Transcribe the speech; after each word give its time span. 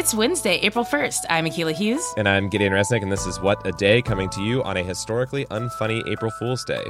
It's 0.00 0.14
Wednesday, 0.14 0.54
April 0.62 0.82
1st. 0.82 1.26
I'm 1.28 1.44
Akilah 1.44 1.74
Hughes. 1.74 2.14
And 2.16 2.26
I'm 2.26 2.48
Gideon 2.48 2.72
Resnick, 2.72 3.02
and 3.02 3.12
this 3.12 3.26
is 3.26 3.38
What 3.38 3.66
a 3.66 3.72
Day 3.72 4.00
coming 4.00 4.30
to 4.30 4.40
you 4.40 4.62
on 4.62 4.78
a 4.78 4.82
historically 4.82 5.44
unfunny 5.50 6.02
April 6.10 6.30
Fool's 6.30 6.64
Day. 6.64 6.82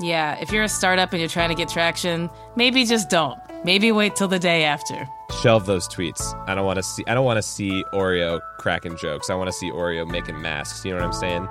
Yeah, 0.00 0.36
if 0.38 0.52
you're 0.52 0.64
a 0.64 0.68
startup 0.68 1.12
and 1.12 1.20
you're 1.20 1.30
trying 1.30 1.48
to 1.48 1.54
get 1.54 1.70
traction, 1.70 2.28
maybe 2.54 2.84
just 2.84 3.08
don't. 3.08 3.38
Maybe 3.64 3.90
wait 3.90 4.16
till 4.16 4.28
the 4.28 4.38
day 4.38 4.64
after. 4.64 5.08
Shelve 5.40 5.64
those 5.64 5.88
tweets. 5.88 6.34
I 6.46 6.54
don't 6.54 6.66
want 6.66 6.76
to 6.76 6.82
see 6.82 7.02
I 7.06 7.14
don't 7.14 7.24
want 7.24 7.38
to 7.38 7.42
see 7.42 7.84
Oreo 7.94 8.38
cracking 8.58 8.98
jokes. 8.98 9.30
I 9.30 9.34
want 9.34 9.48
to 9.48 9.52
see 9.54 9.70
Oreo 9.70 10.06
making 10.06 10.42
masks. 10.42 10.84
You 10.84 10.90
know 10.90 10.98
what 10.98 11.06
I'm 11.06 11.12
saying? 11.14 11.48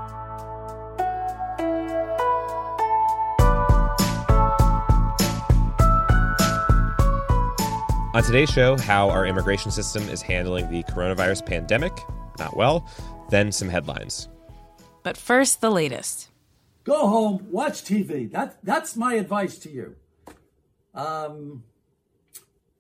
On 8.14 8.22
today's 8.22 8.50
show, 8.50 8.78
how 8.78 9.10
our 9.10 9.26
immigration 9.26 9.72
system 9.72 10.04
is 10.10 10.22
handling 10.22 10.70
the 10.70 10.84
coronavirus 10.84 11.46
pandemic. 11.46 11.94
Not 12.40 12.58
well. 12.58 12.86
Then 13.30 13.54
some 13.54 13.70
headlines. 13.70 14.28
But 15.02 15.16
first, 15.16 15.62
the 15.62 15.72
latest. 15.72 16.28
Go 16.84 17.08
home, 17.08 17.48
watch 17.50 17.84
TV. 17.84 18.30
That, 18.30 18.58
that's 18.64 18.98
my 18.98 19.14
advice 19.14 19.58
to 19.60 19.72
you. 19.72 19.96
Um, 20.94 21.64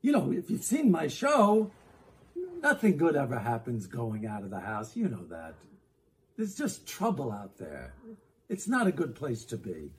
you 0.02 0.12
know, 0.12 0.34
if 0.34 0.50
you've 0.50 0.66
seen 0.66 0.92
my 0.92 1.08
show, 1.08 1.72
nothing 2.62 2.98
good 2.98 3.16
ever 3.16 3.40
happens 3.40 3.88
going 3.88 4.26
out 4.26 4.44
of 4.44 4.50
the 4.50 4.60
house. 4.60 4.98
You 4.98 5.08
know 5.08 5.24
that. 5.30 5.56
There's 6.36 6.56
just 6.56 6.86
trouble 6.86 7.32
out 7.32 7.58
there. 7.58 7.94
It's 8.50 8.68
not 8.68 8.86
a 8.86 8.92
good 8.92 9.16
place 9.16 9.46
to 9.46 9.58
be. 9.58 9.92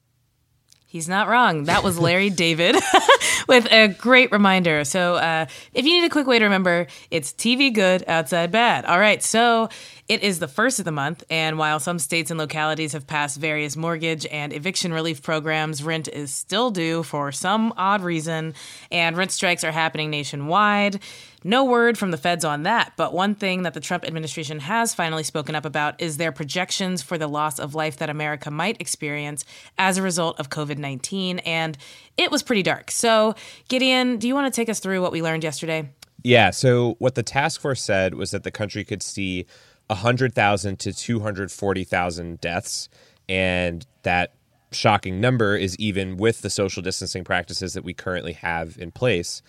He's 0.92 1.08
not 1.08 1.26
wrong. 1.26 1.64
That 1.64 1.82
was 1.82 1.98
Larry 1.98 2.28
David 2.44 2.76
with 3.48 3.66
a 3.72 3.88
great 3.88 4.30
reminder. 4.30 4.84
So, 4.84 5.14
uh, 5.14 5.46
if 5.72 5.86
you 5.86 5.92
need 5.98 6.04
a 6.04 6.10
quick 6.10 6.26
way 6.26 6.38
to 6.38 6.44
remember, 6.44 6.86
it's 7.10 7.32
TV 7.32 7.72
good, 7.72 8.04
outside 8.06 8.52
bad. 8.52 8.84
All 8.84 8.98
right. 8.98 9.22
So, 9.22 9.70
it 10.06 10.22
is 10.22 10.38
the 10.38 10.48
first 10.48 10.80
of 10.80 10.84
the 10.84 10.92
month, 10.92 11.24
and 11.30 11.56
while 11.56 11.80
some 11.80 11.98
states 11.98 12.30
and 12.30 12.36
localities 12.38 12.92
have 12.92 13.06
passed 13.06 13.40
various 13.40 13.74
mortgage 13.74 14.26
and 14.26 14.52
eviction 14.52 14.92
relief 14.92 15.22
programs, 15.22 15.82
rent 15.82 16.08
is 16.08 16.34
still 16.34 16.70
due 16.70 17.02
for 17.02 17.32
some 17.32 17.72
odd 17.78 18.02
reason, 18.02 18.52
and 18.90 19.16
rent 19.16 19.30
strikes 19.30 19.64
are 19.64 19.72
happening 19.72 20.10
nationwide. 20.10 21.00
No 21.44 21.64
word 21.64 21.98
from 21.98 22.10
the 22.10 22.16
feds 22.16 22.44
on 22.44 22.62
that, 22.62 22.92
but 22.96 23.12
one 23.12 23.34
thing 23.34 23.62
that 23.62 23.74
the 23.74 23.80
Trump 23.80 24.04
administration 24.04 24.60
has 24.60 24.94
finally 24.94 25.22
spoken 25.22 25.54
up 25.54 25.64
about 25.64 26.00
is 26.00 26.16
their 26.16 26.32
projections 26.32 27.02
for 27.02 27.18
the 27.18 27.26
loss 27.26 27.58
of 27.58 27.74
life 27.74 27.96
that 27.98 28.10
America 28.10 28.50
might 28.50 28.80
experience 28.80 29.44
as 29.78 29.98
a 29.98 30.02
result 30.02 30.38
of 30.38 30.50
COVID 30.50 30.78
19. 30.78 31.40
And 31.40 31.76
it 32.16 32.30
was 32.30 32.42
pretty 32.42 32.62
dark. 32.62 32.90
So, 32.90 33.34
Gideon, 33.68 34.18
do 34.18 34.28
you 34.28 34.34
want 34.34 34.52
to 34.52 34.56
take 34.56 34.68
us 34.68 34.80
through 34.80 35.02
what 35.02 35.12
we 35.12 35.22
learned 35.22 35.44
yesterday? 35.44 35.90
Yeah. 36.22 36.50
So, 36.50 36.96
what 36.98 37.14
the 37.14 37.22
task 37.22 37.60
force 37.60 37.82
said 37.82 38.14
was 38.14 38.30
that 38.30 38.44
the 38.44 38.50
country 38.50 38.84
could 38.84 39.02
see 39.02 39.46
100,000 39.88 40.78
to 40.78 40.92
240,000 40.92 42.40
deaths. 42.40 42.88
And 43.28 43.86
that 44.02 44.34
shocking 44.70 45.20
number 45.20 45.56
is 45.56 45.76
even 45.78 46.16
with 46.16 46.42
the 46.42 46.50
social 46.50 46.82
distancing 46.82 47.24
practices 47.24 47.74
that 47.74 47.84
we 47.84 47.94
currently 47.94 48.32
have 48.32 48.76
in 48.78 48.90
place. 48.90 49.42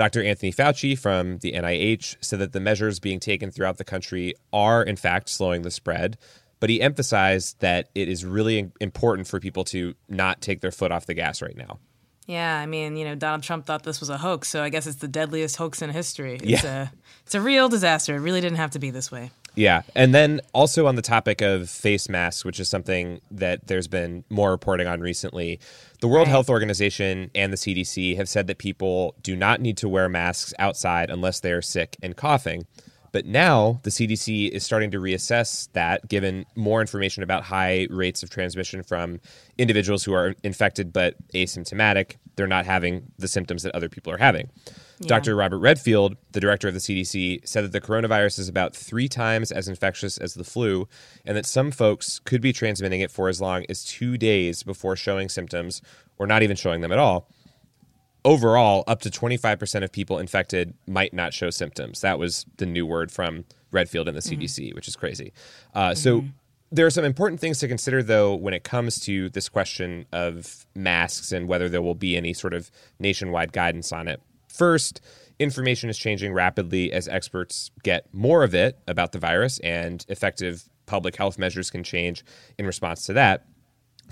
Dr. 0.00 0.24
Anthony 0.24 0.50
Fauci 0.50 0.98
from 0.98 1.40
the 1.40 1.52
NIH 1.52 2.16
said 2.22 2.38
that 2.38 2.52
the 2.52 2.58
measures 2.58 2.98
being 3.00 3.20
taken 3.20 3.50
throughout 3.50 3.76
the 3.76 3.84
country 3.84 4.32
are, 4.50 4.82
in 4.82 4.96
fact, 4.96 5.28
slowing 5.28 5.60
the 5.60 5.70
spread. 5.70 6.16
But 6.58 6.70
he 6.70 6.80
emphasized 6.80 7.60
that 7.60 7.90
it 7.94 8.08
is 8.08 8.24
really 8.24 8.72
important 8.80 9.28
for 9.28 9.38
people 9.40 9.62
to 9.64 9.92
not 10.08 10.40
take 10.40 10.62
their 10.62 10.70
foot 10.70 10.90
off 10.90 11.04
the 11.04 11.12
gas 11.12 11.42
right 11.42 11.54
now. 11.54 11.80
Yeah, 12.26 12.58
I 12.58 12.64
mean, 12.64 12.96
you 12.96 13.04
know, 13.04 13.14
Donald 13.14 13.42
Trump 13.42 13.66
thought 13.66 13.82
this 13.82 14.00
was 14.00 14.08
a 14.08 14.16
hoax, 14.16 14.48
so 14.48 14.62
I 14.62 14.70
guess 14.70 14.86
it's 14.86 14.96
the 14.96 15.08
deadliest 15.08 15.56
hoax 15.56 15.82
in 15.82 15.90
history. 15.90 16.36
It's 16.36 16.64
yeah. 16.64 16.88
a 16.88 16.88
it's 17.26 17.34
a 17.34 17.40
real 17.42 17.68
disaster. 17.68 18.16
It 18.16 18.20
really 18.20 18.40
didn't 18.40 18.56
have 18.56 18.70
to 18.70 18.78
be 18.78 18.90
this 18.90 19.12
way. 19.12 19.32
Yeah. 19.54 19.82
And 19.94 20.14
then 20.14 20.40
also 20.52 20.86
on 20.86 20.96
the 20.96 21.02
topic 21.02 21.40
of 21.40 21.68
face 21.68 22.08
masks, 22.08 22.44
which 22.44 22.60
is 22.60 22.68
something 22.68 23.20
that 23.30 23.66
there's 23.66 23.88
been 23.88 24.24
more 24.30 24.50
reporting 24.50 24.86
on 24.86 25.00
recently, 25.00 25.60
the 26.00 26.08
World 26.08 26.26
right. 26.26 26.32
Health 26.32 26.48
Organization 26.48 27.30
and 27.34 27.52
the 27.52 27.56
CDC 27.56 28.16
have 28.16 28.28
said 28.28 28.46
that 28.46 28.58
people 28.58 29.14
do 29.22 29.36
not 29.36 29.60
need 29.60 29.76
to 29.78 29.88
wear 29.88 30.08
masks 30.08 30.54
outside 30.58 31.10
unless 31.10 31.40
they 31.40 31.52
are 31.52 31.62
sick 31.62 31.96
and 32.02 32.16
coughing. 32.16 32.66
But 33.12 33.26
now 33.26 33.80
the 33.82 33.90
CDC 33.90 34.50
is 34.50 34.64
starting 34.64 34.92
to 34.92 34.98
reassess 34.98 35.68
that, 35.72 36.08
given 36.08 36.46
more 36.54 36.80
information 36.80 37.22
about 37.22 37.42
high 37.42 37.88
rates 37.90 38.22
of 38.22 38.30
transmission 38.30 38.82
from 38.82 39.20
individuals 39.58 40.04
who 40.04 40.12
are 40.12 40.34
infected 40.44 40.92
but 40.92 41.16
asymptomatic. 41.34 42.16
They're 42.36 42.46
not 42.46 42.66
having 42.66 43.10
the 43.18 43.28
symptoms 43.28 43.64
that 43.64 43.74
other 43.74 43.88
people 43.88 44.12
are 44.12 44.18
having. 44.18 44.48
Yeah. 45.00 45.08
Dr. 45.08 45.34
Robert 45.34 45.58
Redfield, 45.58 46.16
the 46.32 46.40
director 46.40 46.68
of 46.68 46.74
the 46.74 46.80
CDC, 46.80 47.46
said 47.46 47.64
that 47.64 47.72
the 47.72 47.80
coronavirus 47.80 48.38
is 48.38 48.48
about 48.48 48.76
three 48.76 49.08
times 49.08 49.50
as 49.50 49.66
infectious 49.66 50.18
as 50.18 50.34
the 50.34 50.44
flu, 50.44 50.88
and 51.24 51.36
that 51.36 51.46
some 51.46 51.70
folks 51.70 52.18
could 52.18 52.40
be 52.40 52.52
transmitting 52.52 53.00
it 53.00 53.10
for 53.10 53.28
as 53.28 53.40
long 53.40 53.64
as 53.68 53.84
two 53.84 54.18
days 54.18 54.62
before 54.62 54.96
showing 54.96 55.28
symptoms 55.28 55.80
or 56.18 56.26
not 56.26 56.42
even 56.42 56.56
showing 56.56 56.82
them 56.82 56.92
at 56.92 56.98
all 56.98 57.28
overall, 58.24 58.84
up 58.86 59.00
to 59.02 59.10
25% 59.10 59.82
of 59.82 59.92
people 59.92 60.18
infected 60.18 60.74
might 60.86 61.12
not 61.12 61.32
show 61.32 61.50
symptoms. 61.50 62.00
That 62.00 62.18
was 62.18 62.46
the 62.56 62.66
new 62.66 62.86
word 62.86 63.10
from 63.10 63.44
Redfield 63.72 64.08
and 64.08 64.16
the 64.16 64.22
CDC, 64.22 64.68
mm-hmm. 64.68 64.74
which 64.74 64.88
is 64.88 64.96
crazy. 64.96 65.32
Uh, 65.74 65.90
mm-hmm. 65.90 65.94
So 65.94 66.24
there 66.72 66.86
are 66.86 66.90
some 66.90 67.04
important 67.04 67.40
things 67.40 67.58
to 67.60 67.68
consider, 67.68 68.02
though, 68.02 68.34
when 68.34 68.54
it 68.54 68.64
comes 68.64 69.00
to 69.00 69.28
this 69.30 69.48
question 69.48 70.06
of 70.12 70.66
masks 70.74 71.32
and 71.32 71.48
whether 71.48 71.68
there 71.68 71.82
will 71.82 71.94
be 71.94 72.16
any 72.16 72.32
sort 72.32 72.54
of 72.54 72.70
nationwide 72.98 73.52
guidance 73.52 73.92
on 73.92 74.08
it. 74.08 74.20
First, 74.50 75.00
information 75.38 75.88
is 75.88 75.96
changing 75.96 76.32
rapidly 76.32 76.92
as 76.92 77.08
experts 77.08 77.70
get 77.82 78.12
more 78.12 78.44
of 78.44 78.54
it 78.54 78.78
about 78.86 79.12
the 79.12 79.18
virus, 79.18 79.58
and 79.60 80.04
effective 80.08 80.68
public 80.86 81.16
health 81.16 81.38
measures 81.38 81.70
can 81.70 81.84
change 81.84 82.24
in 82.58 82.66
response 82.66 83.06
to 83.06 83.12
that. 83.14 83.46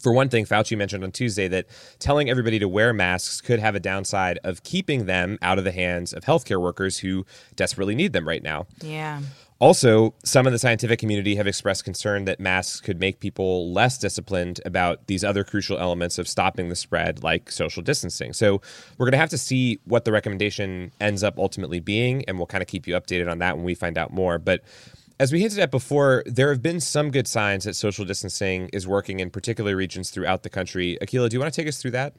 For 0.00 0.12
one 0.12 0.28
thing, 0.28 0.44
Fauci 0.44 0.78
mentioned 0.78 1.02
on 1.02 1.10
Tuesday 1.10 1.48
that 1.48 1.66
telling 1.98 2.30
everybody 2.30 2.60
to 2.60 2.68
wear 2.68 2.92
masks 2.92 3.40
could 3.40 3.58
have 3.58 3.74
a 3.74 3.80
downside 3.80 4.38
of 4.44 4.62
keeping 4.62 5.06
them 5.06 5.38
out 5.42 5.58
of 5.58 5.64
the 5.64 5.72
hands 5.72 6.12
of 6.12 6.24
healthcare 6.24 6.62
workers 6.62 6.98
who 6.98 7.26
desperately 7.56 7.96
need 7.96 8.12
them 8.12 8.26
right 8.26 8.42
now. 8.42 8.66
Yeah. 8.80 9.20
Also, 9.60 10.14
some 10.24 10.46
in 10.46 10.52
the 10.52 10.58
scientific 10.58 11.00
community 11.00 11.34
have 11.34 11.48
expressed 11.48 11.84
concern 11.84 12.26
that 12.26 12.38
masks 12.38 12.80
could 12.80 13.00
make 13.00 13.18
people 13.18 13.72
less 13.72 13.98
disciplined 13.98 14.60
about 14.64 15.04
these 15.08 15.24
other 15.24 15.42
crucial 15.42 15.76
elements 15.78 16.16
of 16.16 16.28
stopping 16.28 16.68
the 16.68 16.76
spread, 16.76 17.24
like 17.24 17.50
social 17.50 17.82
distancing. 17.82 18.32
So, 18.32 18.60
we're 18.98 19.06
going 19.06 19.12
to 19.12 19.18
have 19.18 19.30
to 19.30 19.38
see 19.38 19.80
what 19.84 20.04
the 20.04 20.12
recommendation 20.12 20.92
ends 21.00 21.24
up 21.24 21.38
ultimately 21.38 21.80
being, 21.80 22.24
and 22.26 22.38
we'll 22.38 22.46
kind 22.46 22.62
of 22.62 22.68
keep 22.68 22.86
you 22.86 22.94
updated 22.94 23.28
on 23.28 23.40
that 23.40 23.56
when 23.56 23.64
we 23.64 23.74
find 23.74 23.98
out 23.98 24.12
more. 24.12 24.38
But 24.38 24.62
as 25.18 25.32
we 25.32 25.40
hinted 25.40 25.58
at 25.58 25.72
before, 25.72 26.22
there 26.26 26.50
have 26.50 26.62
been 26.62 26.78
some 26.78 27.10
good 27.10 27.26
signs 27.26 27.64
that 27.64 27.74
social 27.74 28.04
distancing 28.04 28.70
is 28.72 28.86
working 28.86 29.18
in 29.18 29.28
particular 29.28 29.74
regions 29.74 30.10
throughout 30.10 30.44
the 30.44 30.50
country. 30.50 30.96
Akilah, 31.02 31.28
do 31.28 31.34
you 31.34 31.40
want 31.40 31.52
to 31.52 31.60
take 31.60 31.66
us 31.66 31.82
through 31.82 31.90
that? 31.90 32.14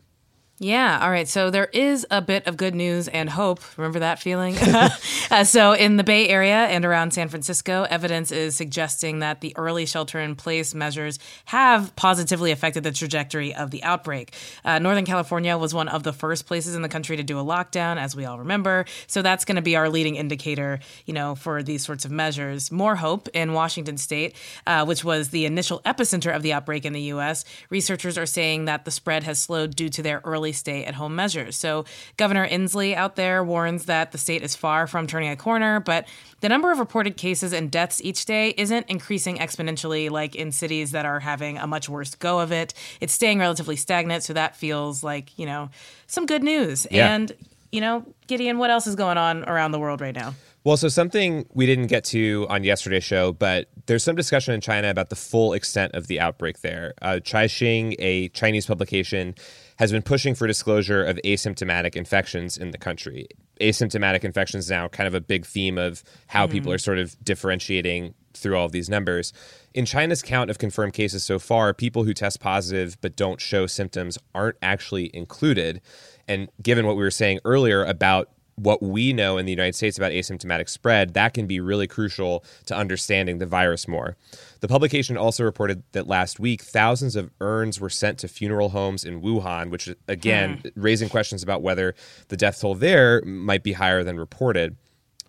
Yeah. 0.62 1.00
All 1.02 1.10
right. 1.10 1.28
So 1.28 1.50
there 1.50 1.70
is 1.72 2.06
a 2.12 2.22
bit 2.22 2.46
of 2.46 2.58
good 2.58 2.76
news 2.76 3.08
and 3.08 3.30
hope. 3.30 3.62
Remember 3.78 4.00
that 4.00 4.20
feeling? 4.20 4.58
uh, 5.32 5.46
so 5.46 5.72
in 5.72 5.96
the 5.96 6.04
Bay 6.04 6.28
Area 6.28 6.66
and 6.66 6.84
around 6.84 7.14
San 7.14 7.30
Francisco, 7.30 7.88
evidence 7.90 8.30
is 8.34 8.58
suggesting 8.58 9.20
that 9.20 9.40
the 9.40 9.56
early 9.56 9.86
shelter 9.86 10.20
in 10.20 10.36
place 10.36 10.76
measures 10.76 11.18
have 11.46 11.96
positively 11.96 12.52
affected 12.52 12.84
the 12.84 12.92
trajectory 12.92 13.56
of 13.56 13.72
the 13.72 13.82
outbreak. 13.84 14.34
Uh, 14.66 14.80
Northern 14.80 15.06
California 15.06 15.58
was 15.58 15.74
one 15.74 15.88
of 15.88 16.04
the 16.04 16.12
first 16.12 16.46
places 16.46 16.76
in 16.76 16.82
the 16.82 16.90
country 16.90 17.16
to 17.16 17.24
do 17.24 17.40
a 17.40 17.44
lockdown, 17.44 17.96
as 17.96 18.14
we 18.14 18.26
all 18.26 18.40
remember. 18.40 18.84
So 19.08 19.22
that's 19.22 19.46
going 19.46 19.56
to 19.56 19.62
be 19.62 19.78
our 19.78 19.90
leading 19.90 20.18
indicator, 20.18 20.82
you 21.06 21.14
know, 21.14 21.36
for 21.36 21.64
these 21.64 21.86
sorts 21.86 22.04
of 22.04 22.12
measures. 22.12 22.70
More 22.70 22.98
hope 22.98 23.30
in 23.30 23.54
Washington 23.54 23.96
state, 23.96 24.36
uh, 24.68 24.84
which 24.84 25.06
was 25.06 25.30
the 25.30 25.46
initial 25.46 25.80
epicenter 25.86 26.36
of 26.36 26.44
the 26.44 26.52
outbreak 26.52 26.84
in 26.84 26.92
the 26.92 27.04
U.S. 27.04 27.46
Researchers 27.70 28.18
are 28.18 28.26
saying 28.26 28.66
that 28.66 28.84
the 28.84 28.92
spread 28.92 29.24
has 29.24 29.40
slowed 29.40 29.74
due 29.74 29.88
to 29.88 30.04
their 30.04 30.20
early 30.26 30.49
early 30.50 30.54
stay 30.54 30.86
at 30.86 30.96
home 30.96 31.16
measures. 31.16 31.56
So, 31.56 31.86
Governor 32.18 32.48
Inslee 32.48 32.96
out 32.96 33.16
there 33.16 33.44
warns 33.44 33.86
that 33.86 34.12
the 34.12 34.18
state 34.18 34.42
is 34.42 34.56
far 34.56 34.88
from 34.88 35.08
turning 35.08 35.30
a 35.30 35.36
corner, 35.36 35.80
but 35.80 36.08
the 36.42 36.50
number 36.50 36.72
of 36.72 36.80
reported 36.80 37.18
cases 37.18 37.54
and 37.54 37.70
deaths 37.70 38.02
each 38.04 38.26
day 38.26 38.54
isn't 38.58 38.88
increasing 38.90 39.38
exponentially 39.38 40.10
like 40.10 40.36
in 40.36 40.52
cities 40.52 40.92
that 40.92 41.06
are 41.06 41.20
having 41.20 41.58
a 41.58 41.68
much 41.68 41.90
worse 41.90 42.16
go 42.16 42.40
of 42.40 42.52
it. 42.52 42.74
It's 43.00 43.14
staying 43.14 43.40
relatively 43.40 43.76
stagnant, 43.76 44.24
so 44.24 44.34
that 44.34 44.56
feels 44.56 45.04
like, 45.04 45.38
you 45.38 45.46
know, 45.46 45.70
some 46.08 46.26
good 46.26 46.44
news. 46.44 46.88
Yeah. 46.90 47.14
And, 47.14 47.32
you 47.72 47.82
know, 47.82 48.06
Gideon, 48.28 48.58
what 48.58 48.70
else 48.70 48.88
is 48.88 48.96
going 48.96 49.18
on 49.18 49.44
around 49.46 49.72
the 49.72 49.80
world 49.80 50.02
right 50.02 50.16
now? 50.16 50.34
Well, 50.66 50.76
so 50.76 50.90
something 50.90 51.46
we 51.54 51.66
didn't 51.66 51.88
get 51.88 52.04
to 52.06 52.46
on 52.50 52.64
yesterday's 52.64 53.04
show, 53.04 53.32
but 53.32 53.70
there's 53.86 54.04
some 54.04 54.16
discussion 54.16 54.54
in 54.54 54.62
China 54.62 54.90
about 54.90 55.10
the 55.10 55.16
full 55.16 55.54
extent 55.54 55.94
of 55.96 56.08
the 56.08 56.20
outbreak 56.20 56.60
there. 56.62 56.94
Uh, 57.02 57.20
Caixin, 57.24 57.96
a 57.98 58.28
Chinese 58.30 58.66
publication, 58.66 59.36
has 59.80 59.94
been 59.94 60.02
pushing 60.02 60.36
for 60.36 60.46
disclosure 60.46 61.02
of 61.04 61.18
asymptomatic 61.24 61.96
infections 61.96 62.58
in 62.58 62.72
the 62.72 62.78
country. 62.78 63.30
Asymptomatic 63.62 64.26
infections 64.26 64.70
now 64.70 64.90
kind 64.90 65.08
of 65.08 65.14
a 65.14 65.22
big 65.22 65.46
theme 65.46 65.78
of 65.78 66.04
how 66.28 66.44
mm-hmm. 66.44 66.52
people 66.52 66.74
are 66.74 66.78
sort 66.78 67.00
of 67.00 67.16
differentiating 67.24 68.14
through 68.34 68.58
all 68.58 68.66
of 68.66 68.74
these 68.74 68.90
numbers. 68.90 69.32
In 69.74 69.86
China's 69.86 70.22
count 70.22 70.50
of 70.50 70.58
confirmed 70.58 70.94
cases 70.94 71.24
so 71.24 71.40
far, 71.40 71.74
people 71.74 72.04
who 72.04 72.14
test 72.14 72.42
positive 72.42 72.98
but 73.00 73.16
don't 73.16 73.40
show 73.40 73.68
symptoms 73.68 74.18
aren't 74.36 74.58
actually 74.62 75.16
included. 75.16 75.80
And 76.28 76.50
given 76.62 76.86
what 76.86 76.98
we 76.98 77.04
were 77.04 77.10
saying 77.10 77.40
earlier 77.46 77.86
about 77.86 78.30
what 78.60 78.82
we 78.82 79.14
know 79.14 79.38
in 79.38 79.46
the 79.46 79.52
United 79.52 79.76
States 79.76 79.98
about 79.98 80.12
asymptomatic 80.12 80.70
spread, 80.70 81.14
that 81.14 81.34
can 81.34 81.48
be 81.48 81.60
really 81.60 81.88
crucial 81.88 82.44
to 82.66 82.76
understanding 82.76 83.38
the 83.38 83.46
virus 83.46 83.88
more. 83.88 84.16
The 84.60 84.68
publication 84.68 85.18
also 85.18 85.44
reported 85.44 85.84
that 85.94 86.08
last 86.08 86.40
week, 86.40 86.62
thousands 86.62 87.16
of 87.16 87.32
urns 87.40 87.80
were 87.80 87.90
sent 87.90 88.20
to 88.20 88.28
funeral 88.28 88.70
homes 88.70 89.04
in 89.04 89.22
Wuhan, 89.22 89.70
which, 89.70 89.90
again, 90.08 90.58
hmm. 90.58 90.82
raising 90.82 91.10
questions 91.10 91.44
about 91.44 91.62
whether 91.62 91.96
the 92.28 92.38
death 92.38 92.60
toll 92.62 92.76
there 92.76 93.22
might 93.24 93.64
be 93.64 93.74
higher 93.74 94.04
than 94.04 94.18
reported. 94.18 94.76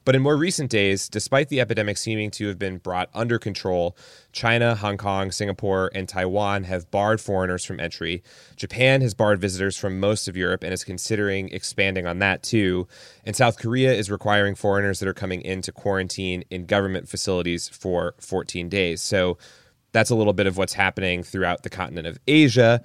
But 0.05 0.17
in 0.17 0.23
more 0.23 0.37
recent 0.37 0.71
days, 0.71 1.09
despite 1.09 1.49
the 1.49 1.61
epidemic 1.61 1.99
seeming 1.99 2.31
to 2.33 2.49
have 2.49 2.59
been 2.59 2.79
brought 2.79 3.11
under 3.15 3.39
control, 3.39 3.97
China, 4.33 4.75
Hong 4.75 4.97
Kong, 4.97 5.31
Singapore, 5.31 5.91
and 5.95 6.09
Taiwan 6.09 6.65
have 6.65 6.91
barred 6.91 7.21
foreigners 7.21 7.65
from 7.65 7.81
entry. 7.81 8.23
Japan 8.57 9.03
has 9.03 9.15
barred 9.15 9.41
visitors 9.41 9.77
from 9.77 10.01
most 10.01 10.27
of 10.27 10.37
Europe 10.37 10.63
and 10.63 10.73
is 10.73 10.85
considering 10.85 11.49
expanding 11.51 12.07
on 12.07 12.19
that 12.21 12.43
too. 12.43 12.89
And 13.25 13.37
South 13.37 13.59
Korea 13.59 13.93
is 13.93 14.11
requiring 14.11 14.55
foreigners 14.55 15.01
that 15.01 15.09
are 15.09 15.15
coming 15.15 15.43
in 15.43 15.63
to 15.63 15.73
quarantine 15.73 16.45
in 16.51 16.67
government 16.67 17.09
facilities 17.09 17.69
for 17.69 18.15
14 18.19 18.69
days. 18.69 19.01
So 19.03 19.39
that's 19.93 20.11
a 20.11 20.15
little 20.15 20.33
bit 20.33 20.47
of 20.47 20.57
what's 20.57 20.75
happening 20.75 21.23
throughout 21.23 21.63
the 21.63 21.71
continent 21.71 22.07
of 22.07 22.19
Asia. 22.27 22.83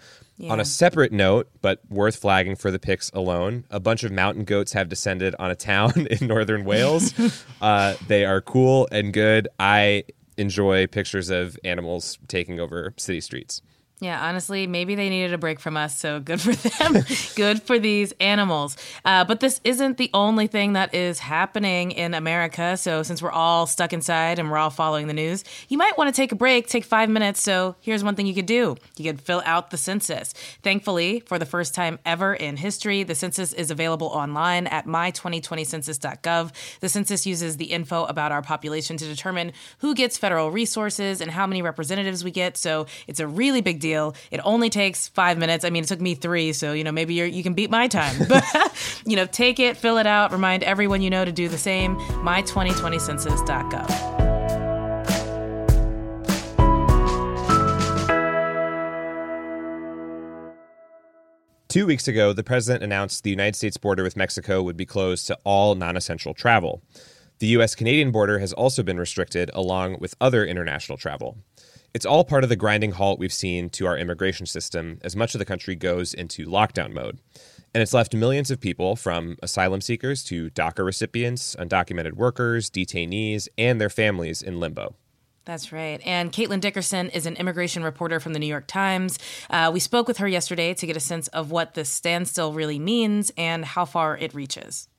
On 0.50 0.60
a 0.60 0.66
separate 0.66 1.14
note, 1.14 1.50
but 1.62 1.80
worth 1.90 2.18
flagging 2.18 2.56
for 2.56 2.70
the 2.70 2.80
pics 2.80 3.10
alone, 3.14 3.66
a 3.70 3.80
bunch 3.80 4.04
of 4.04 4.12
mountain 4.12 4.44
goats 4.44 4.74
have 4.74 4.90
descended 4.90 5.34
on 5.40 5.50
a 5.50 5.56
town 5.56 6.08
in 6.12 6.28
northern 6.28 6.66
Wales. 6.66 7.14
uh, 7.62 7.96
they 8.08 8.26
are 8.26 8.42
cool 8.42 8.88
and 8.92 9.14
good. 9.14 9.48
I 9.60 10.04
enjoy 10.38 10.88
pictures 10.88 11.30
of 11.30 11.58
animals 11.64 12.20
taking 12.28 12.60
over 12.60 12.94
city 12.98 13.22
streets. 13.22 13.62
Yeah, 14.02 14.22
honestly, 14.22 14.68
maybe 14.68 14.96
they 14.96 15.08
needed 15.08 15.34
a 15.34 15.38
break 15.38 15.62
from 15.62 15.78
us, 15.78 15.98
so 15.98 16.20
good 16.20 16.42
for 16.42 16.52
them. 16.84 17.06
good 17.36 17.64
for 17.64 17.80
these 17.80 18.12
animals. 18.20 18.76
Uh, 19.06 19.24
but 19.24 19.40
this 19.40 19.62
isn't 19.64 19.96
the 19.98 20.10
only 20.14 20.48
thing 20.48 20.74
that 20.74 20.94
is 20.94 21.20
happening 21.20 21.92
in 21.92 22.14
America. 22.14 22.76
So, 22.76 23.04
since 23.04 23.22
we're 23.22 23.32
all 23.32 23.66
stuck 23.68 23.94
inside 23.94 24.38
and 24.38 24.52
we're 24.52 24.58
all 24.58 24.70
following 24.70 25.08
the 25.08 25.14
news, 25.14 25.46
you 25.70 25.78
might 25.78 25.98
want 25.98 26.14
to 26.14 26.16
take 26.16 26.34
a 26.34 26.36
break, 26.36 26.68
take 26.68 26.84
five 26.84 27.10
minutes. 27.10 27.42
So, 27.42 27.78
here's 27.80 28.04
one 28.04 28.16
thing 28.16 28.28
you 28.28 28.36
could 28.36 28.46
do 28.46 28.76
you 28.98 29.10
could 29.10 29.22
fill 29.22 29.42
out 29.46 29.72
the 29.72 29.78
census. 29.78 30.34
Thankfully, 30.62 31.22
for 31.22 31.40
the 31.40 31.46
first 31.46 31.74
time 31.74 31.98
ever 32.06 32.34
in 32.34 32.58
history, 32.58 33.04
the 33.04 33.16
census 33.16 33.54
is 33.54 33.72
available 33.72 34.08
online 34.08 34.68
at 34.68 34.86
my2020census.gov. 34.86 36.52
The 36.82 36.90
census 36.90 37.26
uses 37.26 37.56
the 37.56 37.72
info 37.72 38.04
about 38.04 38.34
our 38.34 38.42
population 38.42 38.98
to 38.98 39.06
determine 39.06 39.54
who 39.78 39.96
gets 39.96 40.18
federal 40.18 40.52
resources 40.52 41.22
and 41.22 41.32
how 41.32 41.48
many 41.48 41.62
representatives 41.62 42.26
we 42.26 42.32
get. 42.32 42.58
So, 42.58 42.88
it's 43.08 43.22
a 43.22 43.28
really 43.28 43.62
big 43.62 43.80
deal. 43.80 43.85
It 43.94 44.40
only 44.44 44.70
takes 44.70 45.08
five 45.10 45.38
minutes. 45.38 45.66
I 45.66 45.70
mean, 45.70 45.84
it 45.84 45.88
took 45.88 46.02
me 46.02 46.16
three, 46.16 46.54
so 46.54 46.74
you 46.74 46.84
know 46.84 46.92
maybe 46.92 47.14
you 47.14 47.44
can 47.44 47.54
beat 47.54 47.70
my 47.70 47.88
time. 47.88 48.16
But 48.28 48.44
you 49.06 49.16
know, 49.16 49.28
take 49.28 49.60
it, 49.60 49.78
fill 49.78 49.98
it 49.98 50.08
out, 50.08 50.32
remind 50.32 50.64
everyone 50.64 51.02
you 51.02 51.10
know 51.10 51.26
to 51.26 51.32
do 51.32 51.48
the 51.48 51.58
same. 51.58 51.96
My2020census.gov. 51.98 54.26
Two 61.76 61.86
weeks 61.86 62.08
ago, 62.08 62.32
the 62.32 62.42
president 62.42 62.86
announced 62.86 63.26
the 63.26 63.30
United 63.30 63.54
States 63.54 63.76
border 63.76 64.02
with 64.02 64.16
Mexico 64.16 64.64
would 64.64 64.78
be 64.78 64.86
closed 64.86 65.28
to 65.28 65.38
all 65.44 65.76
non 65.76 65.98
essential 65.98 66.34
travel. 66.34 66.82
The 67.40 67.48
U.S. 67.48 67.76
Canadian 67.76 68.12
border 68.12 68.40
has 68.40 68.54
also 68.54 68.82
been 68.82 68.98
restricted, 68.98 69.52
along 69.54 69.98
with 70.00 70.16
other 70.22 70.46
international 70.46 70.98
travel. 70.98 71.38
It's 71.96 72.06
all 72.06 72.26
part 72.26 72.44
of 72.44 72.50
the 72.50 72.58
grinding 72.58 72.92
halt 72.92 73.20
we've 73.20 73.32
seen 73.32 73.70
to 73.70 73.88
our 73.88 73.98
immigration 73.98 74.46
system 74.46 75.00
as 75.02 75.16
much 75.16 75.34
of 75.34 75.40
the 75.40 75.46
country 75.46 75.76
goes 75.76 76.14
into 76.14 76.46
lockdown 76.46 76.92
mode. 76.92 77.20
And 77.74 77.82
it's 77.82 77.94
left 77.94 78.14
millions 78.14 78.52
of 78.52 78.60
people, 78.60 78.98
from 78.98 79.38
asylum 79.42 79.80
seekers 79.80 80.22
to 80.26 80.50
DACA 80.50 80.86
recipients, 80.86 81.56
undocumented 81.56 82.12
workers, 82.16 82.70
detainees, 82.70 83.48
and 83.58 83.80
their 83.80 83.90
families, 83.90 84.42
in 84.42 84.60
limbo. 84.60 84.96
That's 85.46 85.72
right. 85.72 86.02
And 86.06 86.34
Caitlin 86.34 86.60
Dickerson 86.60 87.08
is 87.12 87.26
an 87.26 87.38
immigration 87.38 87.82
reporter 87.82 88.20
from 88.20 88.34
the 88.34 88.40
New 88.40 88.46
York 88.46 88.68
Times. 88.68 89.18
Uh, 89.50 89.72
we 89.74 89.80
spoke 89.80 90.10
with 90.10 90.18
her 90.18 90.28
yesterday 90.28 90.74
to 90.74 90.86
get 90.86 90.98
a 90.98 91.00
sense 91.00 91.30
of 91.30 91.50
what 91.50 91.76
this 91.76 91.88
standstill 91.88 92.52
really 92.52 92.78
means 92.78 93.32
and 93.38 93.64
how 93.64 93.86
far 93.86 94.18
it 94.18 94.34
reaches. 94.34 94.90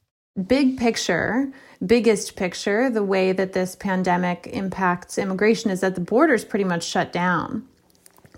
Big 0.44 0.76
picture, 0.76 1.50
biggest 1.84 2.36
picture, 2.36 2.90
the 2.90 3.02
way 3.02 3.32
that 3.32 3.52
this 3.52 3.74
pandemic 3.74 4.46
impacts 4.52 5.16
immigration 5.16 5.70
is 5.70 5.80
that 5.80 5.94
the 5.94 6.00
borders 6.00 6.44
pretty 6.44 6.64
much 6.64 6.84
shut 6.84 7.12
down. 7.12 7.66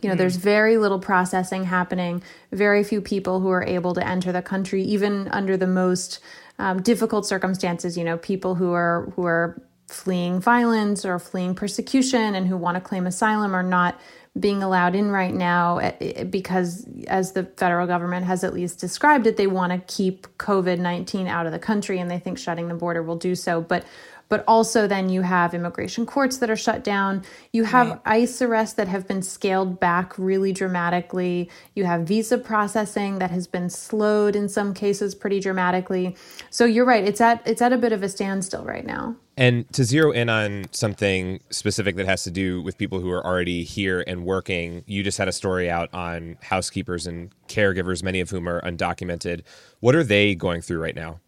You 0.02 0.08
know, 0.08 0.14
there's 0.14 0.36
very 0.36 0.78
little 0.78 1.00
processing 1.00 1.64
happening, 1.64 2.22
very 2.52 2.84
few 2.84 3.00
people 3.00 3.40
who 3.40 3.48
are 3.50 3.64
able 3.64 3.94
to 3.94 4.06
enter 4.06 4.30
the 4.30 4.42
country, 4.42 4.82
even 4.84 5.26
under 5.28 5.56
the 5.56 5.66
most 5.66 6.20
um, 6.58 6.82
difficult 6.82 7.26
circumstances. 7.26 7.98
You 7.98 8.04
know, 8.04 8.16
people 8.16 8.54
who 8.54 8.72
are 8.72 9.12
who 9.16 9.24
are 9.24 9.60
fleeing 9.88 10.38
violence 10.38 11.04
or 11.04 11.18
fleeing 11.18 11.54
persecution 11.54 12.34
and 12.34 12.46
who 12.46 12.56
want 12.56 12.76
to 12.76 12.80
claim 12.80 13.06
asylum 13.06 13.54
are 13.54 13.62
not 13.62 13.98
being 14.38 14.62
allowed 14.62 14.94
in 14.94 15.10
right 15.10 15.34
now 15.34 15.78
eh, 15.78 16.24
because, 16.24 16.86
as 17.06 17.32
the 17.32 17.44
federal 17.56 17.86
government 17.86 18.26
has 18.26 18.44
at 18.44 18.54
least 18.54 18.78
described 18.78 19.26
it, 19.26 19.36
they 19.36 19.46
want 19.46 19.72
to 19.72 19.94
keep 19.94 20.26
COVID 20.38 20.78
19 20.78 21.26
out 21.26 21.46
of 21.46 21.52
the 21.52 21.58
country 21.58 21.98
and 21.98 22.10
they 22.10 22.18
think 22.18 22.38
shutting 22.38 22.68
the 22.68 22.74
border 22.74 23.02
will 23.02 23.16
do 23.16 23.34
so. 23.34 23.60
But 23.60 23.84
but 24.28 24.44
also 24.46 24.86
then 24.86 25.08
you 25.08 25.22
have 25.22 25.54
immigration 25.54 26.06
courts 26.06 26.38
that 26.38 26.50
are 26.50 26.56
shut 26.56 26.84
down. 26.84 27.24
You 27.52 27.64
have 27.64 27.88
right. 27.88 28.00
ICE 28.04 28.42
arrests 28.42 28.74
that 28.74 28.88
have 28.88 29.08
been 29.08 29.22
scaled 29.22 29.80
back 29.80 30.18
really 30.18 30.52
dramatically. 30.52 31.50
You 31.74 31.84
have 31.84 32.02
visa 32.02 32.38
processing 32.38 33.18
that 33.20 33.30
has 33.30 33.46
been 33.46 33.70
slowed 33.70 34.36
in 34.36 34.48
some 34.48 34.74
cases 34.74 35.14
pretty 35.14 35.40
dramatically. 35.40 36.16
So 36.50 36.64
you're 36.64 36.84
right, 36.84 37.04
it's 37.04 37.20
at 37.20 37.42
it's 37.46 37.62
at 37.62 37.72
a 37.72 37.78
bit 37.78 37.92
of 37.92 38.02
a 38.02 38.08
standstill 38.08 38.64
right 38.64 38.84
now. 38.84 39.16
And 39.38 39.72
to 39.74 39.84
zero 39.84 40.10
in 40.10 40.28
on 40.28 40.64
something 40.72 41.38
specific 41.50 41.94
that 41.94 42.06
has 42.06 42.24
to 42.24 42.30
do 42.32 42.60
with 42.60 42.76
people 42.76 42.98
who 42.98 43.08
are 43.12 43.24
already 43.24 43.62
here 43.62 44.02
and 44.04 44.24
working, 44.24 44.82
you 44.84 45.04
just 45.04 45.16
had 45.16 45.28
a 45.28 45.32
story 45.32 45.70
out 45.70 45.94
on 45.94 46.38
housekeepers 46.42 47.06
and 47.06 47.30
caregivers, 47.46 48.02
many 48.02 48.18
of 48.18 48.30
whom 48.30 48.48
are 48.48 48.60
undocumented. 48.62 49.42
What 49.78 49.94
are 49.94 50.02
they 50.02 50.34
going 50.34 50.60
through 50.60 50.82
right 50.82 50.96
now? 50.96 51.20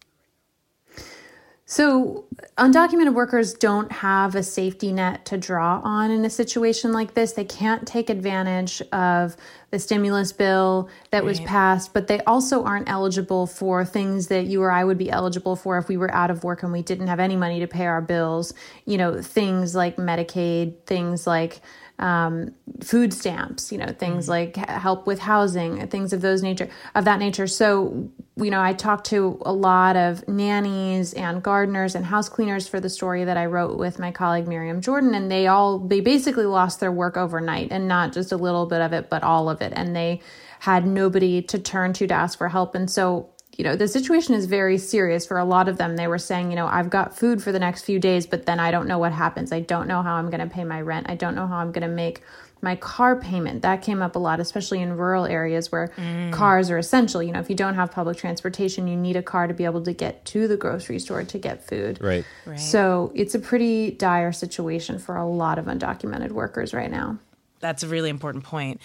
So, 1.71 2.25
undocumented 2.59 3.15
workers 3.15 3.55
don't 3.55 3.93
have 3.93 4.35
a 4.35 4.43
safety 4.43 4.91
net 4.91 5.25
to 5.27 5.39
draw 5.39 5.81
on 5.85 6.11
in 6.11 6.25
a 6.25 6.29
situation 6.29 6.93
like 6.93 7.15
this. 7.15 7.35
They 7.35 7.45
can't 7.45 7.87
take 7.87 8.11
advantage 8.11 8.83
of 8.91 9.37
the 9.71 9.79
stimulus 9.79 10.33
bill 10.33 10.91
that 11.13 11.19
right. 11.19 11.27
was 11.27 11.39
passed, 11.39 11.95
but 11.95 12.09
they 12.09 12.19
also 12.23 12.65
aren't 12.65 12.91
eligible 12.91 13.47
for 13.47 13.85
things 13.85 14.27
that 14.27 14.47
you 14.47 14.61
or 14.65 14.73
I 14.73 14.83
would 14.83 14.99
be 14.99 15.13
eligible 15.13 15.55
for 15.55 15.79
if 15.79 15.87
we 15.87 15.97
were 15.97 16.13
out 16.13 16.33
of 16.33 16.43
work 16.43 16.65
and 16.65 16.73
we 16.73 16.83
didn't 16.83 17.07
have 17.07 17.21
any 17.21 17.37
money 17.37 17.61
to 17.61 17.69
pay 17.69 17.87
our 17.87 18.03
bills. 18.03 18.53
You 18.85 18.99
know, 18.99 19.23
things 19.23 19.77
like 19.77 19.95
Medicaid, 19.95 20.75
things 20.87 21.25
like 21.25 21.61
um, 22.01 22.53
food 22.83 23.13
stamps, 23.13 23.71
you 23.71 23.79
know, 23.79 23.93
things 23.93 24.29
mm-hmm. 24.29 24.31
like 24.31 24.57
help 24.57 25.07
with 25.07 25.21
housing, 25.21 25.87
things 25.87 26.13
of 26.13 26.21
those 26.21 26.43
nature, 26.43 26.69
of 26.97 27.05
that 27.05 27.21
nature. 27.21 27.47
So, 27.47 28.11
you 28.41 28.51
know, 28.51 28.61
I 28.61 28.73
talked 28.73 29.07
to 29.07 29.41
a 29.45 29.53
lot 29.53 29.97
of 29.97 30.27
nannies 30.27 31.13
and 31.13 31.43
gardeners 31.43 31.95
and 31.95 32.05
house 32.05 32.29
cleaners 32.29 32.67
for 32.67 32.81
the 32.81 32.89
story 32.89 33.25
that 33.25 33.37
I 33.37 33.47
wrote 33.47 33.79
with 33.79 33.99
my 33.99 34.13
colleague 34.13 34.49
Miriam 34.49 34.81
Jordan, 34.81 35.15
and 35.15 35.31
they 35.31 35.47
all 35.47 35.79
they 35.79 36.01
basically 36.01 36.47
lost 36.47 36.81
their 36.81 36.93
work 36.93 37.17
overnight, 37.17 37.69
and 37.71 37.89
not 37.89 38.13
just 38.13 38.33
a 38.33 38.37
little 38.37 38.67
bit 38.67 38.81
of 38.81 38.93
it, 38.93 39.11
but 39.11 39.23
all 39.23 39.49
of 39.51 39.61
it, 39.61 39.73
and 39.77 39.95
they 39.95 40.21
had 40.61 40.87
nobody 40.87 41.43
to 41.43 41.59
turn 41.59 41.93
to 41.95 42.07
to 42.07 42.15
ask 42.15 42.39
for 42.39 42.49
help, 42.49 42.75
and 42.75 42.91
so 42.91 43.31
you 43.61 43.65
know, 43.65 43.77
the 43.77 43.89
situation 43.89 44.35
is 44.35 44.47
very 44.47 44.79
serious 44.79 45.27
for 45.27 45.37
a 45.37 45.45
lot 45.45 45.69
of 45.69 45.77
them. 45.77 45.97
They 45.97 46.07
were 46.07 46.17
saying, 46.17 46.49
you 46.49 46.57
know, 46.57 46.67
I've 46.67 46.89
got 46.89 47.15
food 47.15 47.43
for 47.43 47.53
the 47.53 47.59
next 47.59 47.83
few 47.83 47.99
days, 47.99 48.25
but 48.27 48.47
then 48.47 48.59
I 48.59 48.71
don't 48.71 48.89
know 48.89 48.99
what 48.99 49.13
happens. 49.13 49.53
I 49.53 49.61
don't 49.61 49.87
know 49.87 50.01
how 50.01 50.15
I'm 50.15 50.31
going 50.31 50.41
to 50.41 50.47
pay 50.47 50.65
my 50.65 50.81
rent. 50.81 51.11
I 51.11 51.15
don't 51.15 51.35
know 51.35 51.47
how 51.47 51.59
I'm 51.59 51.71
going 51.71 51.83
to 51.83 51.95
make 51.95 52.23
my 52.63 52.75
car 52.77 53.17
payment 53.21 53.61
that 53.61 53.83
came 53.83 54.01
up 54.01 54.17
a 54.17 54.19
lot 54.19 54.41
especially 54.41 54.81
in 54.81 54.97
rural 54.97 55.27
areas 55.27 55.71
where 55.73 55.93
cars 56.31 56.71
are 56.71 56.77
essential 56.79 57.23
you 57.23 57.33
know 57.33 57.41
if 57.41 57.49
you 57.49 57.57
don't 57.57 57.75
have 57.75 57.91
public 57.91 58.19
transportation 58.19 58.87
you 58.87 58.97
need 58.97 59.17
a 59.17 59.23
car 59.23 59.47
to 59.47 59.55
be 59.55 59.65
able 59.65 59.83
to 59.83 59.95
get 59.95 60.23
to 60.27 60.47
the 60.47 60.59
grocery 60.59 60.99
store 60.99 61.23
to 61.25 61.39
get 61.39 61.67
food 61.67 61.99
Right. 62.03 62.25
so 62.61 63.13
it's 63.15 63.35
a 63.35 63.39
pretty 63.39 63.91
dire 63.93 64.33
situation 64.33 64.99
for 64.99 65.17
a 65.17 65.27
lot 65.27 65.59
of 65.59 65.65
undocumented 65.67 66.33
workers 66.33 66.75
right 66.75 66.91
now 66.91 67.19
That's 67.61 67.83
a 67.83 67.89
really 67.89 68.11
important 68.11 68.45
point. 68.45 68.81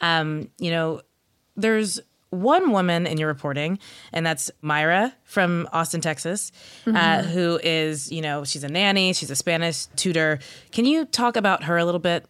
Um, 0.00 0.50
you 0.58 0.70
know, 0.72 1.02
there's 1.56 2.00
one 2.30 2.70
woman 2.70 3.06
in 3.06 3.18
your 3.18 3.28
reporting, 3.28 3.78
and 4.12 4.24
that's 4.24 4.50
Myra 4.62 5.12
from 5.24 5.68
Austin, 5.72 6.00
Texas, 6.00 6.52
uh, 6.86 7.22
who 7.22 7.58
is, 7.62 8.10
you 8.10 8.22
know, 8.22 8.44
she's 8.44 8.64
a 8.64 8.68
nanny, 8.68 9.12
she's 9.12 9.30
a 9.30 9.36
Spanish 9.36 9.86
tutor. 9.96 10.38
Can 10.70 10.84
you 10.84 11.04
talk 11.04 11.36
about 11.36 11.64
her 11.64 11.76
a 11.76 11.84
little 11.84 12.00
bit? 12.00 12.24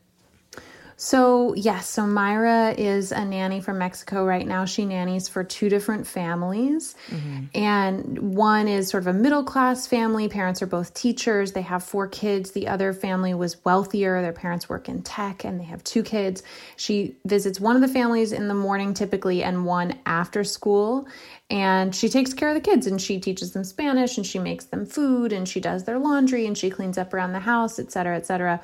So, 1.03 1.55
yes, 1.55 1.89
so 1.89 2.07
Myra 2.07 2.75
is 2.77 3.11
a 3.11 3.25
nanny 3.25 3.63
from 3.63 3.79
Mexico 3.79 4.27
right 4.27 4.47
now. 4.47 4.67
She 4.67 4.85
nannies 4.85 5.31
for 5.31 5.43
two 5.43 5.71
different 5.71 6.07
families. 6.07 6.95
Mm-hmm. 7.09 7.45
And 7.55 8.35
one 8.35 8.69
is 8.69 8.89
sort 8.89 9.05
of 9.05 9.07
a 9.07 9.15
middle 9.15 9.43
class 9.43 9.87
family. 9.87 10.29
Parents 10.29 10.61
are 10.61 10.67
both 10.67 10.93
teachers. 10.93 11.53
They 11.53 11.63
have 11.63 11.83
four 11.83 12.07
kids. 12.07 12.51
The 12.51 12.69
other 12.69 12.93
family 12.93 13.33
was 13.33 13.65
wealthier. 13.65 14.21
Their 14.21 14.35
parents 14.35 14.69
work 14.69 14.91
in 14.91 15.01
tech 15.01 15.43
and 15.43 15.59
they 15.59 15.65
have 15.65 15.83
two 15.85 16.03
kids. 16.03 16.43
She 16.77 17.17
visits 17.25 17.59
one 17.59 17.77
of 17.77 17.81
the 17.81 17.89
families 17.89 18.33
in 18.33 18.49
the 18.49 18.55
morning 18.55 18.93
typically 18.93 19.43
and 19.43 19.65
one 19.65 19.99
after 20.05 20.45
school. 20.45 21.09
And 21.51 21.93
she 21.95 22.09
takes 22.09 22.33
care 22.33 22.49
of 22.49 22.55
the 22.55 22.61
kids 22.61 22.87
and 22.87 23.01
she 23.01 23.19
teaches 23.19 23.53
them 23.53 23.65
Spanish 23.65 24.17
and 24.17 24.25
she 24.25 24.39
makes 24.39 24.67
them 24.67 24.87
food 24.87 25.33
and 25.33 25.49
she 25.49 25.59
does 25.59 25.83
their 25.83 25.99
laundry 25.99 26.47
and 26.47 26.57
she 26.57 26.71
cleans 26.71 26.97
up 26.97 27.13
around 27.13 27.33
the 27.33 27.41
house, 27.41 27.81
et 27.81 27.91
cetera, 27.91 28.17
et 28.17 28.25
cetera. 28.25 28.61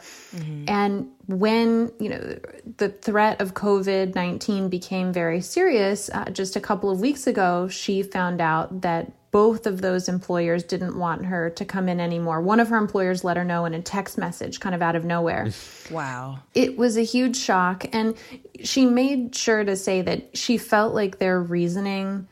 And 0.68 1.08
when, 1.26 1.90
you 1.98 2.10
know, 2.10 2.38
the 2.76 2.88
threat 2.90 3.40
of 3.40 3.54
COVID 3.54 4.14
19 4.14 4.68
became 4.68 5.12
very 5.12 5.40
serious, 5.40 6.08
uh, 6.10 6.26
just 6.30 6.54
a 6.54 6.60
couple 6.60 6.88
of 6.88 7.00
weeks 7.00 7.26
ago, 7.26 7.66
she 7.66 8.04
found 8.04 8.40
out 8.40 8.82
that 8.82 9.10
both 9.32 9.66
of 9.66 9.82
those 9.82 10.08
employers 10.08 10.62
didn't 10.62 10.96
want 10.96 11.26
her 11.26 11.50
to 11.50 11.64
come 11.64 11.88
in 11.88 12.00
anymore. 12.00 12.40
One 12.40 12.60
of 12.60 12.68
her 12.68 12.76
employers 12.76 13.24
let 13.24 13.36
her 13.36 13.44
know 13.44 13.64
in 13.64 13.74
a 13.74 13.82
text 13.82 14.16
message, 14.16 14.60
kind 14.60 14.74
of 14.74 14.80
out 14.80 14.96
of 14.96 15.04
nowhere. 15.04 15.50
Wow. 15.90 16.40
it 16.52 16.76
was 16.76 16.96
a 16.96 17.02
huge 17.02 17.36
shock. 17.36 17.84
And 17.92 18.16
she 18.64 18.86
made 18.86 19.36
sure 19.36 19.62
to 19.62 19.76
say 19.76 20.02
that 20.02 20.36
she 20.36 20.58
felt 20.58 20.94
like 20.94 21.18
their 21.18 21.40
reasoning 21.40 22.26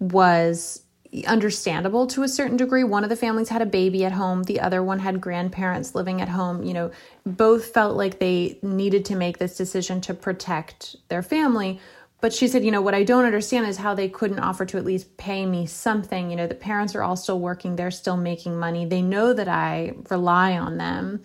was 0.00 0.82
understandable 1.26 2.06
to 2.06 2.22
a 2.22 2.28
certain 2.28 2.56
degree. 2.56 2.84
One 2.84 3.04
of 3.04 3.10
the 3.10 3.16
families 3.16 3.48
had 3.48 3.62
a 3.62 3.66
baby 3.66 4.04
at 4.04 4.12
home, 4.12 4.44
the 4.44 4.60
other 4.60 4.82
one 4.82 5.00
had 5.00 5.20
grandparents 5.20 5.94
living 5.94 6.20
at 6.20 6.28
home. 6.28 6.62
You 6.62 6.74
know, 6.74 6.90
both 7.26 7.66
felt 7.66 7.96
like 7.96 8.18
they 8.18 8.58
needed 8.62 9.04
to 9.06 9.16
make 9.16 9.38
this 9.38 9.56
decision 9.56 10.00
to 10.02 10.14
protect 10.14 10.96
their 11.08 11.22
family. 11.22 11.80
But 12.20 12.34
she 12.34 12.48
said, 12.48 12.64
you 12.64 12.70
know, 12.70 12.82
what 12.82 12.94
I 12.94 13.02
don't 13.02 13.24
understand 13.24 13.66
is 13.66 13.78
how 13.78 13.94
they 13.94 14.08
couldn't 14.08 14.40
offer 14.40 14.66
to 14.66 14.76
at 14.76 14.84
least 14.84 15.16
pay 15.16 15.46
me 15.46 15.66
something. 15.66 16.30
You 16.30 16.36
know, 16.36 16.46
the 16.46 16.54
parents 16.54 16.94
are 16.94 17.02
all 17.02 17.16
still 17.16 17.40
working, 17.40 17.76
they're 17.76 17.90
still 17.90 18.18
making 18.18 18.58
money. 18.58 18.84
They 18.84 19.02
know 19.02 19.32
that 19.32 19.48
I 19.48 19.94
rely 20.10 20.58
on 20.58 20.76
them. 20.76 21.22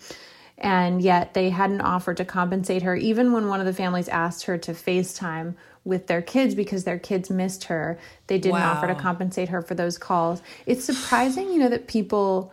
And 0.58 1.02
yet 1.02 1.34
they 1.34 1.50
hadn't 1.50 1.82
offered 1.82 2.16
to 2.16 2.24
compensate 2.24 2.82
her, 2.82 2.96
even 2.96 3.32
when 3.32 3.48
one 3.48 3.60
of 3.60 3.66
the 3.66 3.74
families 3.74 4.08
asked 4.08 4.46
her 4.46 4.56
to 4.56 4.72
FaceTime 4.72 5.54
with 5.86 6.08
their 6.08 6.20
kids 6.20 6.54
because 6.54 6.84
their 6.84 6.98
kids 6.98 7.30
missed 7.30 7.64
her. 7.64 7.98
They 8.26 8.38
didn't 8.38 8.60
offer 8.60 8.88
to 8.88 8.94
compensate 8.94 9.48
her 9.48 9.62
for 9.62 9.74
those 9.74 9.96
calls. 9.96 10.42
It's 10.66 10.84
surprising, 10.84 11.52
you 11.52 11.58
know, 11.58 11.68
that 11.68 11.86
people 11.86 12.52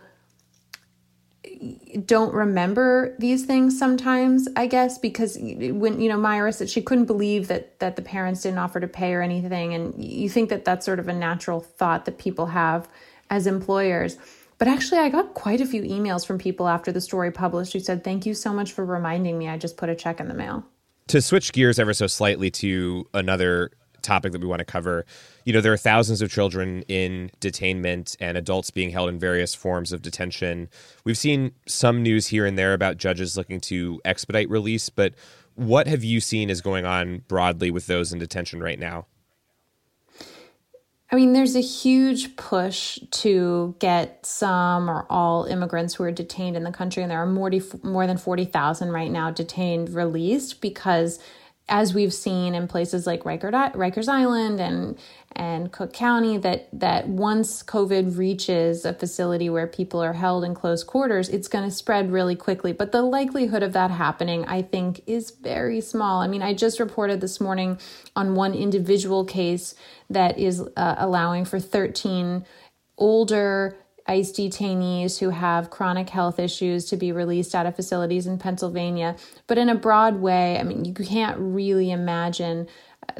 don't 2.04 2.34
remember 2.34 3.14
these 3.18 3.44
things 3.44 3.78
sometimes 3.78 4.48
i 4.56 4.66
guess 4.66 4.98
because 4.98 5.38
when 5.38 6.00
you 6.00 6.08
know 6.08 6.16
myra 6.16 6.52
said 6.52 6.68
she 6.68 6.82
couldn't 6.82 7.04
believe 7.04 7.48
that 7.48 7.78
that 7.78 7.96
the 7.96 8.02
parents 8.02 8.42
didn't 8.42 8.58
offer 8.58 8.80
to 8.80 8.88
pay 8.88 9.12
or 9.12 9.22
anything. 9.22 9.74
And 9.74 10.02
you 10.02 10.28
think 10.28 10.48
that 10.50 10.64
that's 10.64 10.84
sort 10.84 10.98
of 10.98 11.08
a 11.08 11.12
natural 11.12 11.60
thought 11.60 12.06
that 12.06 12.18
people 12.18 12.46
have 12.46 12.88
as 13.30 13.46
employers. 13.46 14.16
But 14.58 14.68
actually 14.68 15.00
i 15.00 15.08
got 15.08 15.34
quite 15.34 15.60
a 15.60 15.66
few 15.66 15.82
emails 15.82 16.26
from 16.26 16.38
people 16.38 16.68
after 16.68 16.92
the 16.92 17.00
story 17.00 17.30
published 17.30 17.72
who 17.72 17.80
said 17.80 18.02
thank 18.04 18.24
you 18.26 18.34
so 18.34 18.52
much 18.52 18.72
for 18.72 18.84
reminding 18.84 19.38
me. 19.38 19.48
I 19.48 19.58
just 19.58 19.76
put 19.76 19.88
a 19.88 19.94
check 19.94 20.20
in 20.20 20.28
the 20.28 20.34
mail 20.34 20.64
to 21.08 21.20
switch 21.20 21.52
gears 21.52 21.78
ever 21.78 21.92
so 21.92 22.06
slightly 22.06 22.50
to 22.50 23.06
another 23.14 23.70
topic 24.02 24.32
that 24.32 24.40
we 24.40 24.46
want 24.46 24.60
to 24.60 24.64
cover, 24.64 25.04
you 25.44 25.52
know, 25.52 25.60
there 25.60 25.72
are 25.72 25.78
thousands 25.78 26.22
of 26.22 26.30
children 26.30 26.82
in 26.88 27.30
detainment 27.40 28.16
and 28.20 28.36
adults 28.36 28.70
being 28.70 28.90
held 28.90 29.08
in 29.08 29.18
various 29.18 29.54
forms 29.54 29.92
of 29.92 30.02
detention. 30.02 30.68
We've 31.04 31.18
seen 31.18 31.52
some 31.66 32.02
news 32.02 32.28
here 32.28 32.46
and 32.46 32.56
there 32.56 32.74
about 32.74 32.98
judges 32.98 33.36
looking 33.36 33.60
to 33.62 34.00
expedite 34.04 34.48
release, 34.48 34.88
but 34.90 35.14
what 35.54 35.86
have 35.86 36.04
you 36.04 36.20
seen 36.20 36.50
is 36.50 36.60
going 36.60 36.84
on 36.84 37.22
broadly 37.28 37.70
with 37.70 37.86
those 37.86 38.12
in 38.12 38.18
detention 38.18 38.62
right 38.62 38.78
now? 38.78 39.06
I 41.14 41.16
mean, 41.16 41.32
there's 41.32 41.54
a 41.54 41.60
huge 41.60 42.34
push 42.34 42.98
to 42.98 43.76
get 43.78 44.26
some 44.26 44.90
or 44.90 45.06
all 45.08 45.44
immigrants 45.44 45.94
who 45.94 46.02
are 46.02 46.10
detained 46.10 46.56
in 46.56 46.64
the 46.64 46.72
country, 46.72 47.04
and 47.04 47.10
there 47.12 47.22
are 47.22 47.26
more, 47.26 47.52
more 47.84 48.08
than 48.08 48.16
40,000 48.16 48.90
right 48.90 49.12
now 49.12 49.30
detained 49.30 49.90
released 49.90 50.60
because, 50.60 51.20
as 51.68 51.94
we've 51.94 52.12
seen 52.12 52.56
in 52.56 52.66
places 52.66 53.06
like 53.06 53.24
Riker, 53.24 53.52
Rikers 53.52 54.08
Island 54.08 54.58
and 54.58 54.98
and 55.36 55.72
Cook 55.72 55.92
County, 55.92 56.38
that 56.38 56.68
that 56.72 57.08
once 57.08 57.62
COVID 57.62 58.16
reaches 58.16 58.84
a 58.84 58.94
facility 58.94 59.50
where 59.50 59.66
people 59.66 60.02
are 60.02 60.12
held 60.12 60.44
in 60.44 60.54
close 60.54 60.84
quarters, 60.84 61.28
it's 61.28 61.48
going 61.48 61.64
to 61.64 61.70
spread 61.70 62.12
really 62.12 62.36
quickly. 62.36 62.72
But 62.72 62.92
the 62.92 63.02
likelihood 63.02 63.62
of 63.62 63.72
that 63.72 63.90
happening, 63.90 64.44
I 64.46 64.62
think, 64.62 65.02
is 65.06 65.30
very 65.30 65.80
small. 65.80 66.20
I 66.20 66.26
mean, 66.26 66.42
I 66.42 66.54
just 66.54 66.80
reported 66.80 67.20
this 67.20 67.40
morning 67.40 67.78
on 68.16 68.34
one 68.34 68.54
individual 68.54 69.24
case 69.24 69.74
that 70.10 70.38
is 70.38 70.60
uh, 70.76 70.94
allowing 70.98 71.44
for 71.44 71.58
13 71.58 72.44
older 72.98 73.76
ICE 74.06 74.32
detainees 74.32 75.18
who 75.18 75.30
have 75.30 75.70
chronic 75.70 76.10
health 76.10 76.38
issues 76.38 76.84
to 76.86 76.96
be 76.96 77.10
released 77.10 77.54
out 77.54 77.66
of 77.66 77.74
facilities 77.74 78.26
in 78.26 78.38
Pennsylvania. 78.38 79.16
But 79.46 79.56
in 79.56 79.68
a 79.68 79.74
broad 79.74 80.16
way, 80.16 80.58
I 80.58 80.62
mean, 80.62 80.84
you 80.84 80.92
can't 80.92 81.38
really 81.38 81.90
imagine 81.90 82.68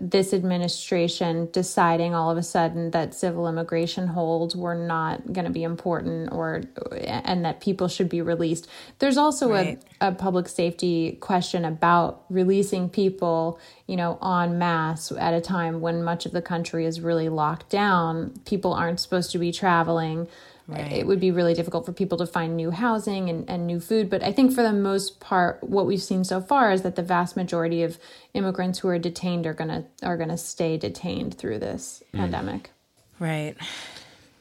this 0.00 0.32
administration 0.32 1.48
deciding 1.52 2.14
all 2.14 2.30
of 2.30 2.36
a 2.36 2.42
sudden 2.42 2.90
that 2.90 3.14
civil 3.14 3.48
immigration 3.48 4.06
holds 4.08 4.56
were 4.56 4.74
not 4.74 5.32
going 5.32 5.44
to 5.44 5.50
be 5.50 5.62
important 5.62 6.32
or 6.32 6.62
and 7.04 7.44
that 7.44 7.60
people 7.60 7.88
should 7.88 8.08
be 8.08 8.20
released. 8.22 8.68
There's 8.98 9.16
also 9.16 9.50
Right. 9.50 9.80
a, 10.00 10.08
a 10.08 10.12
public 10.12 10.48
safety 10.48 11.18
question 11.20 11.64
about 11.64 12.24
releasing 12.28 12.88
people, 12.88 13.58
you 13.86 13.96
know, 13.96 14.18
en 14.22 14.58
masse 14.58 15.12
at 15.12 15.34
a 15.34 15.40
time 15.40 15.80
when 15.80 16.02
much 16.02 16.26
of 16.26 16.32
the 16.32 16.42
country 16.42 16.86
is 16.86 17.00
really 17.00 17.28
locked 17.28 17.68
down. 17.70 18.32
People 18.44 18.72
aren't 18.72 19.00
supposed 19.00 19.30
to 19.32 19.38
be 19.38 19.52
traveling. 19.52 20.28
It 20.68 21.06
would 21.06 21.20
be 21.20 21.30
really 21.30 21.52
difficult 21.52 21.84
for 21.84 21.92
people 21.92 22.16
to 22.18 22.26
find 22.26 22.56
new 22.56 22.70
housing 22.70 23.28
and, 23.28 23.48
and 23.50 23.66
new 23.66 23.80
food. 23.80 24.08
But 24.08 24.22
I 24.22 24.32
think 24.32 24.52
for 24.52 24.62
the 24.62 24.72
most 24.72 25.20
part, 25.20 25.62
what 25.62 25.86
we've 25.86 26.02
seen 26.02 26.24
so 26.24 26.40
far 26.40 26.72
is 26.72 26.82
that 26.82 26.96
the 26.96 27.02
vast 27.02 27.36
majority 27.36 27.82
of 27.82 27.98
immigrants 28.32 28.78
who 28.78 28.88
are 28.88 28.98
detained 28.98 29.46
are 29.46 29.52
gonna 29.52 29.84
are 30.02 30.16
gonna 30.16 30.38
stay 30.38 30.78
detained 30.78 31.36
through 31.36 31.58
this 31.58 32.02
hmm. 32.12 32.18
pandemic. 32.18 32.70
Right. 33.18 33.56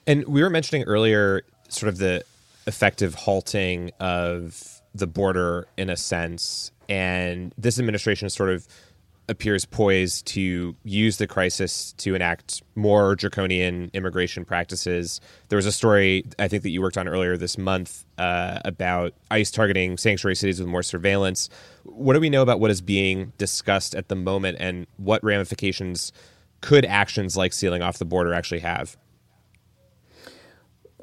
And 0.08 0.25
we 0.25 0.42
were 0.42 0.50
mentioning 0.50 0.84
earlier 0.84 1.44
sort 1.68 1.89
of 1.89 1.98
the 1.98 2.24
effective 2.68 3.15
halting 3.15 3.92
of 4.00 4.82
the 4.96 5.08
border 5.08 5.68
in 5.77 5.89
a 5.89 5.98
sense. 5.98 6.72
And 6.88 7.53
this 7.58 7.80
administration 7.80 8.27
is 8.27 8.34
sort 8.34 8.50
of 8.50 8.68
appears 9.30 9.65
poised 9.65 10.25
to 10.27 10.75
use 10.84 11.18
the 11.18 11.27
crisis 11.27 11.94
to 11.94 12.13
enact 12.13 12.62
more 12.75 13.15
draconian 13.15 13.89
immigration 13.94 14.44
practices. 14.44 15.22
There 15.50 15.56
was 15.56 15.65
a 15.65 15.72
story 15.72 16.25
I 16.38 16.48
think 16.48 16.63
that 16.63 16.70
you 16.70 16.82
worked 16.82 16.98
on 16.98 17.08
earlier 17.08 17.38
this 17.38 17.58
month 17.58 18.06
uh, 18.18 18.60
about 18.65 19.13
ICE 19.32 19.50
targeting 19.50 19.98
sanctuary 19.98 20.36
cities 20.36 20.60
with 20.60 20.68
more 20.68 20.84
surveillance. 20.84 21.50
What 21.84 22.13
do 22.13 22.20
we 22.20 22.30
know 22.30 22.42
about 22.42 22.60
what 22.60 22.72
is 22.72 22.82
being 22.82 23.32
discussed 23.38 23.96
at 23.96 24.10
the 24.10 24.15
moment, 24.15 24.58
and 24.60 24.88
what 24.98 25.24
ramifications 25.24 26.12
could 26.62 26.86
actions 26.86 27.38
like 27.38 27.53
sealing 27.53 27.82
off 27.82 27.98
the 27.98 28.06
border 28.06 28.34
actually 28.34 28.60
have? 28.60 28.98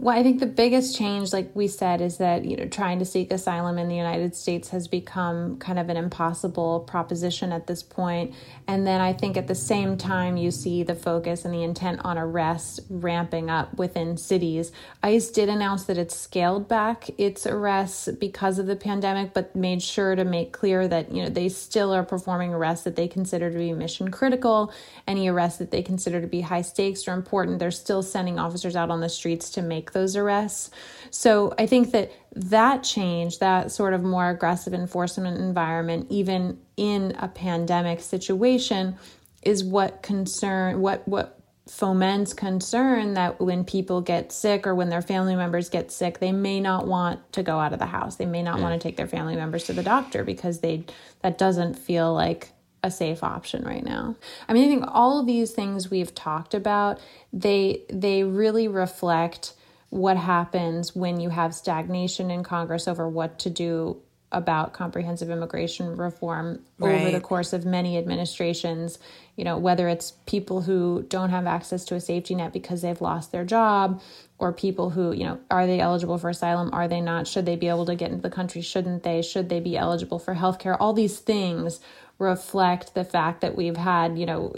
Well, 0.01 0.19
I 0.19 0.23
think 0.23 0.41
the 0.41 0.47
biggest 0.47 0.97
change, 0.97 1.31
like 1.35 1.55
we 1.55 1.69
said, 1.69 2.01
is 2.01 2.17
that 2.17 2.47
you 2.47 2.57
know 2.57 2.65
trying 2.65 3.01
to 3.01 3.05
seek 3.05 3.31
asylum 3.31 3.77
in 3.77 3.87
the 3.87 3.95
United 3.95 4.35
States 4.35 4.71
has 4.71 4.89
become 4.89 5.59
kind 5.59 5.79
of 5.79 5.91
an 5.91 5.99
impossible 5.99 6.81
proposition 6.81 7.53
at 7.53 7.67
this 7.67 7.83
point. 7.83 8.33
And 8.67 8.87
then 8.87 9.03
I 9.03 9.13
think 9.13 9.37
at 9.37 9.47
the 9.47 9.55
same 9.55 9.99
time, 9.99 10.39
you 10.39 10.53
see 10.53 10.83
the 10.83 10.95
focus 10.95 11.45
and 11.45 11.53
the 11.53 11.63
intent 11.63 12.01
on 12.03 12.17
arrests 12.17 12.81
ramping 12.89 13.51
up 13.51 13.77
within 13.77 14.17
cities. 14.17 14.73
ICE 15.03 15.31
did 15.33 15.51
announce 15.51 15.85
that 15.85 15.99
it 15.99 16.11
scaled 16.11 16.67
back 16.67 17.11
its 17.19 17.47
arrests 17.47 18.09
because 18.19 18.59
of 18.59 18.67
the 18.67 18.77
pandemic, 18.77 19.35
but 19.35 19.55
made 19.55 19.83
sure 19.83 20.15
to 20.15 20.25
make 20.25 20.51
clear 20.51 20.89
that 20.89 21.13
you 21.13 21.23
know 21.23 21.29
they 21.29 21.51
still 21.51 21.93
are 21.93 22.05
performing 22.05 22.55
arrests 22.55 22.85
that 22.85 22.97
they 22.97 23.07
consider 23.07 23.51
to 23.51 23.59
be 23.59 23.75
mission 23.75 24.11
critical. 24.11 24.73
Any 25.07 25.29
arrests 25.29 25.59
that 25.59 25.71
they 25.71 25.83
consider 25.83 26.23
to 26.23 26.27
be 26.27 26.41
high 26.41 26.63
stakes 26.63 27.07
or 27.07 27.13
important, 27.13 27.59
they're 27.59 27.71
still 27.71 28.03
sending 28.03 28.39
officers 28.39 28.77
out 28.77 28.89
on 28.89 29.03
the 29.03 29.11
streets 29.11 29.51
to 29.51 29.61
make 29.61 29.90
make 29.91 29.93
those 29.93 30.17
arrests. 30.17 30.71
So 31.11 31.55
I 31.59 31.67
think 31.67 31.93
that 31.93 32.13
that 32.35 32.83
change, 32.83 33.39
that 33.39 33.73
sort 33.73 33.95
of 33.95 34.03
more 34.03 34.31
aggressive 34.31 34.75
enforcement 34.75 35.39
environment, 35.39 36.07
even 36.11 36.59
in 36.77 37.17
a 37.19 37.29
pandemic 37.29 38.01
situation, 38.01 38.97
is 39.43 39.65
what 39.65 40.03
concern 40.03 40.81
what 40.81 41.07
what 41.09 41.37
foments 41.69 42.35
concern 42.35 43.15
that 43.15 43.41
when 43.41 43.65
people 43.65 44.01
get 44.01 44.33
sick 44.33 44.67
or 44.67 44.75
when 44.75 44.89
their 44.89 45.03
family 45.03 45.37
members 45.37 45.69
get 45.69 45.93
sick, 45.93 46.19
they 46.19 46.33
may 46.33 46.59
not 46.59 46.87
want 46.87 47.33
to 47.33 47.45
go 47.45 47.61
out 47.61 47.73
of 47.73 47.79
the 47.79 47.87
house. 47.87 48.17
They 48.17 48.27
may 48.27 48.43
not 48.43 48.59
mm. 48.59 48.63
want 48.63 48.81
to 48.81 48.89
take 48.89 48.97
their 48.97 49.07
family 49.07 49.37
members 49.37 49.65
to 49.65 49.73
the 49.73 49.83
doctor 49.83 50.25
because 50.25 50.61
they 50.61 50.85
that 51.23 51.39
doesn't 51.39 51.79
feel 51.79 52.13
like 52.13 52.51
a 52.83 52.91
safe 52.91 53.23
option 53.23 53.63
right 53.65 53.85
now. 53.85 54.17
I 54.49 54.53
mean, 54.53 54.65
I 54.65 54.69
think 54.69 54.85
all 54.89 55.21
of 55.21 55.27
these 55.27 55.53
things 55.53 55.91
we've 55.91 56.15
talked 56.15 56.55
about, 56.55 57.01
they 57.33 57.83
they 57.91 58.25
really 58.25 58.69
reflect 58.69 59.55
what 59.91 60.17
happens 60.17 60.95
when 60.95 61.21
you 61.21 61.29
have 61.29 61.55
stagnation 61.55 62.31
in 62.31 62.43
Congress 62.43 62.89
over 62.89 63.09
what 63.09 63.39
to 63.41 63.51
do 63.51 64.01
about 64.33 64.73
comprehensive 64.73 65.29
immigration 65.29 65.97
reform 65.97 66.61
right. 66.79 67.01
over 67.01 67.11
the 67.11 67.21
course 67.21 67.53
of 67.53 67.67
many 67.67 67.99
administrations. 67.99 68.99
You 69.37 69.45
know 69.45 69.59
whether 69.59 69.89
it's 69.89 70.13
people 70.27 70.63
who 70.63 71.05
don't 71.09 71.31
have 71.31 71.47
access 71.47 71.85
to 71.87 71.97
a 71.97 72.01
safety 72.01 72.37
net 72.37 72.53
because 72.53 72.83
they've 72.83 73.01
lost 73.01 73.33
their 73.33 73.45
job 73.45 74.01
or 74.39 74.53
people 74.53 74.91
who 74.91 75.13
you 75.13 75.25
know 75.25 75.41
are 75.51 75.67
they 75.67 75.81
eligible 75.81 76.19
for 76.19 76.31
asylum? 76.31 76.71
Are 76.73 76.87
they 76.87 77.01
not? 77.01 77.27
Should 77.27 77.47
they 77.47 77.57
be 77.57 77.69
able 77.69 77.87
to 77.87 77.97
get 77.97 78.11
into 78.11 78.23
the 78.23 78.31
country? 78.31 78.61
Shouldn't 78.61 79.03
they? 79.03 79.23
Should 79.23 79.49
they 79.49 79.61
be 79.61 79.77
eligible 79.77 80.21
for 80.21 80.35
health 80.35 80.61
care 80.61 80.81
all 80.81 80.93
these 80.93 81.19
things 81.19 81.81
reflect 82.21 82.95
the 82.95 83.05
fact 83.05 83.41
that 83.41 83.57
we've 83.57 83.79
had, 83.79 84.19
you 84.19 84.27
know, 84.27 84.55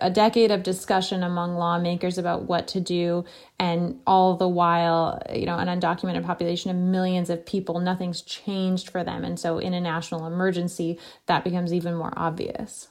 a 0.00 0.10
decade 0.10 0.50
of 0.50 0.62
discussion 0.62 1.22
among 1.22 1.56
lawmakers 1.56 2.18
about 2.18 2.44
what 2.44 2.68
to 2.68 2.80
do 2.80 3.24
and 3.58 4.00
all 4.06 4.36
the 4.36 4.48
while 4.48 5.22
you 5.32 5.46
know 5.46 5.58
an 5.58 5.68
undocumented 5.68 6.24
population 6.24 6.70
of 6.70 6.76
millions 6.76 7.30
of 7.30 7.44
people 7.46 7.80
nothing's 7.80 8.22
changed 8.22 8.90
for 8.90 9.04
them. 9.04 9.24
And 9.24 9.38
so 9.38 9.58
in 9.58 9.74
a 9.74 9.80
national 9.80 10.26
emergency 10.26 10.98
that 11.26 11.44
becomes 11.44 11.72
even 11.72 11.94
more 11.94 12.12
obvious. 12.16 12.88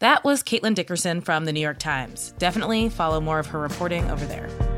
That 0.00 0.24
was 0.24 0.42
caitlin 0.42 0.74
dickerson 0.74 1.20
from 1.20 1.44
the 1.44 1.52
new 1.52 1.60
york 1.60 1.78
times. 1.78 2.34
Definitely 2.38 2.88
follow 2.88 3.20
more 3.20 3.38
of 3.38 3.46
her 3.48 3.60
reporting 3.60 4.10
over 4.10 4.24
there 4.26 4.73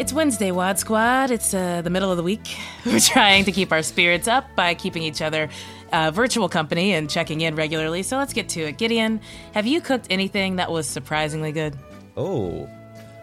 It's 0.00 0.14
Wednesday, 0.14 0.50
Wad 0.50 0.78
Squad. 0.78 1.30
It's 1.30 1.52
uh, 1.52 1.82
the 1.82 1.90
middle 1.90 2.10
of 2.10 2.16
the 2.16 2.22
week. 2.22 2.56
We're 2.86 3.00
trying 3.00 3.44
to 3.44 3.52
keep 3.52 3.70
our 3.70 3.82
spirits 3.82 4.28
up 4.28 4.46
by 4.56 4.72
keeping 4.72 5.02
each 5.02 5.20
other 5.20 5.50
uh, 5.92 6.10
virtual 6.10 6.48
company 6.48 6.94
and 6.94 7.10
checking 7.10 7.42
in 7.42 7.54
regularly. 7.54 8.02
So 8.02 8.16
let's 8.16 8.32
get 8.32 8.48
to 8.50 8.62
it. 8.62 8.78
Gideon, 8.78 9.20
have 9.52 9.66
you 9.66 9.82
cooked 9.82 10.06
anything 10.08 10.56
that 10.56 10.72
was 10.72 10.88
surprisingly 10.88 11.52
good? 11.52 11.76
Oh, 12.16 12.66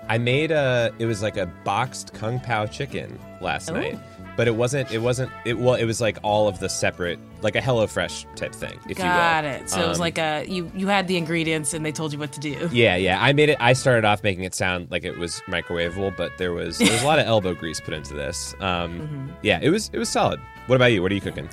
I 0.08 0.20
made 0.20 0.52
a. 0.52 0.94
It 1.00 1.08
was 1.08 1.24
like 1.24 1.36
a 1.36 1.48
boxed 1.64 2.14
kung 2.14 2.40
pao 2.40 2.68
chicken 2.68 3.18
last 3.42 3.72
Ooh. 3.72 3.74
night 3.74 4.00
but 4.38 4.48
it 4.48 4.56
wasn't. 4.56 4.91
It 4.91 5.00
wasn't. 5.00 5.32
It 5.44 5.58
well, 5.58 5.74
it 5.74 5.86
was 5.86 6.00
like 6.00 6.20
all 6.22 6.48
of 6.48 6.60
the 6.60 6.70
separate, 6.70 7.20
like 7.41 7.56
a 7.56 7.60
HelloFresh 7.60 8.36
type 8.36 8.53
thing. 8.53 8.79
If 8.88 8.98
Got 8.98 9.44
you 9.44 9.50
will. 9.50 9.56
it. 9.58 9.70
So 9.70 9.77
um, 9.77 9.84
it 9.84 9.88
was 9.88 9.98
um, 9.98 10.01
like 10.01 10.17
a 10.20 10.46
you 10.48 10.72
you 10.75 10.88
had 10.88 11.08
the 11.08 11.17
ingredients 11.17 11.74
and 11.74 11.84
they 11.84 11.91
told 11.91 12.13
you 12.13 12.20
what 12.20 12.32
to 12.34 12.39
do. 12.39 12.70
Yeah, 12.72 12.96
yeah. 12.96 13.22
I 13.22 13.34
made 13.34 13.50
it. 13.50 13.58
I 13.60 13.74
started 13.74 14.06
off 14.06 14.24
making 14.24 14.44
it 14.44 14.53
sound 14.53 14.89
like 14.91 15.03
it 15.03 15.17
was 15.17 15.41
microwavable, 15.48 16.15
but 16.15 16.38
there 16.38 16.53
was 16.53 16.77
there 16.77 16.91
was 16.91 17.01
a 17.01 17.06
lot 17.06 17.17
of 17.20 17.25
elbow 17.27 17.56
grease 17.56 17.82
put 17.82 17.96
into 17.96 18.13
this. 18.13 18.53
Um, 18.60 19.00
mm-hmm. 19.00 19.27
Yeah, 19.41 19.60
it 19.62 19.72
was 19.72 19.89
it 19.91 19.98
was 19.98 20.08
solid. 20.08 20.39
What 20.67 20.75
about 20.75 20.91
you? 20.94 21.01
What 21.01 21.12
are 21.12 21.15
you 21.15 21.22
cooking? 21.22 21.50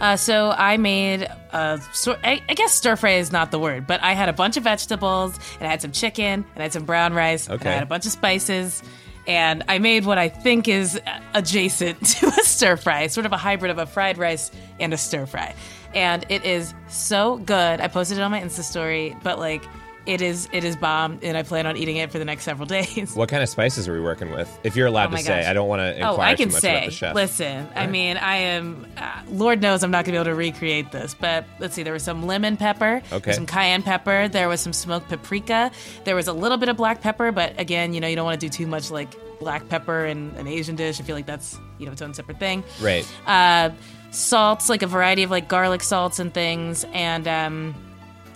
Uh, 0.00 0.16
so 0.16 0.50
I 0.50 0.76
made 0.76 1.22
a, 1.22 1.80
I, 2.24 2.42
I 2.48 2.54
guess 2.54 2.72
stir 2.72 2.96
fry 2.96 3.12
is 3.12 3.30
not 3.30 3.50
the 3.50 3.60
word, 3.60 3.86
but 3.86 4.02
I 4.02 4.12
had 4.12 4.28
a 4.28 4.32
bunch 4.32 4.56
of 4.56 4.64
vegetables 4.64 5.38
and 5.58 5.68
I 5.68 5.70
had 5.70 5.82
some 5.82 5.92
chicken 5.92 6.44
and 6.54 6.58
I 6.58 6.62
had 6.62 6.72
some 6.72 6.84
brown 6.84 7.14
rice 7.14 7.48
okay. 7.48 7.60
and 7.60 7.68
I 7.68 7.72
had 7.74 7.82
a 7.84 7.86
bunch 7.86 8.04
of 8.04 8.12
spices 8.12 8.82
and 9.26 9.64
I 9.68 9.78
made 9.78 10.04
what 10.04 10.18
I 10.18 10.28
think 10.28 10.68
is 10.68 11.00
adjacent 11.34 12.04
to 12.06 12.26
a 12.28 12.44
stir 12.44 12.76
fry, 12.76 13.06
sort 13.06 13.26
of 13.26 13.32
a 13.32 13.36
hybrid 13.36 13.70
of 13.70 13.78
a 13.78 13.86
fried 13.86 14.18
rice 14.18 14.50
and 14.78 14.92
a 14.92 14.96
stir 14.96 15.26
fry. 15.26 15.54
And 15.94 16.26
it 16.28 16.44
is 16.44 16.74
so 16.88 17.38
good. 17.38 17.80
I 17.80 17.88
posted 17.88 18.18
it 18.18 18.20
on 18.20 18.30
my 18.30 18.40
Insta 18.40 18.62
story, 18.62 19.16
but 19.22 19.38
like 19.38 19.62
it 20.06 20.20
is 20.20 20.48
it 20.52 20.64
is 20.64 20.76
bomb 20.76 21.18
and 21.22 21.36
I 21.36 21.42
plan 21.42 21.66
on 21.66 21.76
eating 21.76 21.96
it 21.96 22.12
for 22.12 22.18
the 22.18 22.24
next 22.24 22.44
several 22.44 22.66
days. 22.78 23.14
What 23.14 23.28
kind 23.28 23.42
of 23.42 23.48
spices 23.48 23.88
are 23.88 23.92
we 23.92 24.00
working 24.00 24.30
with? 24.30 24.58
If 24.62 24.76
you're 24.76 24.86
allowed 24.86 25.12
oh 25.12 25.16
to 25.16 25.22
say. 25.22 25.46
I 25.46 25.52
don't 25.52 25.68
want 25.68 25.80
to 25.80 25.94
inquire 25.94 26.12
oh, 26.12 26.20
I 26.20 26.34
can 26.34 26.48
too 26.48 26.54
much 26.54 26.62
say, 26.62 26.76
about 26.76 26.84
the 26.86 26.90
chef. 26.92 27.14
Listen, 27.14 27.66
right. 27.66 27.76
I 27.76 27.86
mean, 27.86 28.16
I 28.16 28.36
am 28.36 28.86
uh, 28.96 29.22
Lord 29.28 29.60
knows 29.62 29.82
I'm 29.82 29.90
not 29.90 30.04
going 30.04 30.12
to 30.12 30.12
be 30.12 30.16
able 30.16 30.24
to 30.24 30.34
recreate 30.34 30.92
this, 30.92 31.14
but 31.14 31.44
let's 31.58 31.74
see. 31.74 31.82
There 31.82 31.92
was 31.92 32.02
some 32.02 32.26
lemon 32.26 32.56
pepper, 32.56 33.02
okay. 33.12 33.32
some 33.32 33.46
cayenne 33.46 33.82
pepper, 33.82 34.28
there 34.28 34.48
was 34.48 34.60
some 34.60 34.72
smoked 34.72 35.08
paprika, 35.08 35.70
there 36.04 36.16
was 36.16 36.28
a 36.28 36.32
little 36.32 36.58
bit 36.58 36.68
of 36.68 36.76
black 36.76 37.00
pepper, 37.00 37.32
but 37.32 37.58
again, 37.58 37.94
you 37.94 38.00
know, 38.00 38.08
you 38.08 38.16
don't 38.16 38.24
want 38.24 38.40
to 38.40 38.46
do 38.46 38.50
too 38.50 38.66
much 38.66 38.90
like 38.90 39.14
black 39.38 39.68
pepper 39.68 40.06
in 40.06 40.30
an 40.36 40.46
Asian 40.46 40.76
dish. 40.76 41.00
I 41.00 41.04
feel 41.04 41.16
like 41.16 41.26
that's 41.26 41.58
you 41.78 41.86
know 41.86 41.92
its 41.92 42.02
own 42.02 42.14
separate 42.14 42.38
thing. 42.38 42.64
Right. 42.80 43.06
Uh, 43.26 43.70
salts, 44.10 44.68
like 44.68 44.82
a 44.82 44.86
variety 44.86 45.22
of 45.22 45.30
like 45.30 45.48
garlic 45.48 45.82
salts 45.82 46.18
and 46.18 46.32
things, 46.32 46.84
and 46.92 47.28
um, 47.28 47.74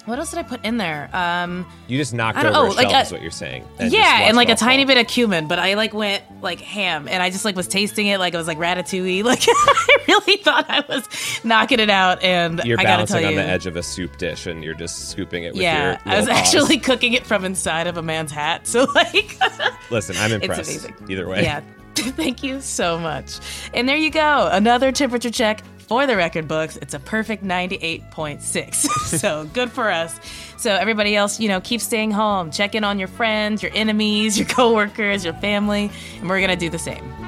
what 0.09 0.19
else 0.19 0.31
did 0.31 0.39
I 0.39 0.43
put 0.43 0.65
in 0.65 0.77
there? 0.77 1.11
Um, 1.13 1.67
you 1.87 1.99
just 1.99 2.15
knocked 2.15 2.39
over 2.39 2.51
oh, 2.55 2.67
a 2.67 2.73
like 2.73 2.89
shelf, 2.89 2.95
a, 2.95 3.07
is 3.07 3.13
what 3.13 3.23
you're 3.23 3.31
saying. 3.31 3.65
And 3.79 3.93
yeah, 3.93 4.23
and 4.23 4.37
like 4.37 4.49
a 4.49 4.55
tiny 4.55 4.85
bit 4.85 4.97
of 4.97 5.07
cumin, 5.07 5.47
but 5.47 5.59
I 5.59 5.75
like 5.75 5.93
went 5.93 6.23
like 6.43 6.61
ham, 6.61 7.09
and 7.09 7.23
I 7.23 7.31
just 7.31 7.45
like 7.45 7.57
was 7.57 7.69
tasting 7.69 8.07
it 8.07 8.19
like 8.19 8.35
it 8.35 8.37
was 8.37 8.47
like 8.47 8.59
ratatouille. 8.59 9.19
Like 9.29 9.45
I 9.47 9.99
really 10.09 10.37
thought 10.39 10.67
I 10.71 10.83
was 10.89 11.07
knocking 11.45 11.81
it 11.81 11.91
out, 11.91 12.23
and 12.23 12.63
you're 12.65 12.81
I 12.81 12.85
balancing 12.85 13.25
on 13.25 13.33
you, 13.33 13.37
the 13.37 13.45
edge 13.45 13.67
of 13.67 13.77
a 13.77 13.83
soup 13.83 14.17
dish, 14.17 14.47
and 14.47 14.65
you're 14.65 14.75
just 14.75 15.11
scooping 15.11 15.45
it. 15.45 15.53
with 15.53 15.63
Yeah, 15.63 16.01
I 16.07 16.17
was 16.17 16.27
paws. 16.27 16.39
actually 16.39 16.79
cooking 16.89 17.13
it 17.13 17.27
from 17.27 17.45
inside 17.45 17.87
of 17.87 17.99
a 17.99 18.03
man's 18.03 18.33
hat. 18.33 18.67
So 18.67 18.87
like, 18.95 19.39
listen, 19.91 20.17
I'm 20.19 20.33
impressed. 20.33 20.89
Either 21.09 21.29
way, 21.29 21.43
yeah. 21.43 21.61
Thank 21.95 22.43
you 22.43 22.61
so 22.61 22.99
much. 22.99 23.41
And 23.75 23.89
there 23.89 23.97
you 23.97 24.11
go, 24.11 24.49
another 24.51 24.93
temperature 24.93 25.31
check 25.31 25.63
for 25.89 26.07
the 26.07 26.17
record 26.17 26.47
books, 26.47 26.77
it's 26.77 26.95
a 26.95 27.01
perfect 27.01 27.43
98.6. 27.43 28.75
so 29.19 29.45
good 29.55 29.73
for 29.73 29.91
us. 29.91 30.19
So 30.59 30.73
everybody 30.73 31.17
else, 31.17 31.41
you 31.41 31.49
know, 31.49 31.61
keep 31.61 31.81
staying 31.81 32.11
home. 32.11 32.51
Check 32.51 32.75
in 32.75 32.85
on 32.85 32.99
your 32.99 33.09
friends, 33.09 33.63
your 33.63 33.73
enemies, 33.75 34.39
your 34.39 34.47
coworkers, 34.47 35.25
your 35.25 35.35
family, 35.35 35.91
and 36.21 36.29
we're 36.29 36.41
going 36.41 36.51
to 36.51 36.57
do 36.57 36.69
the 36.71 36.79
same. 36.79 37.28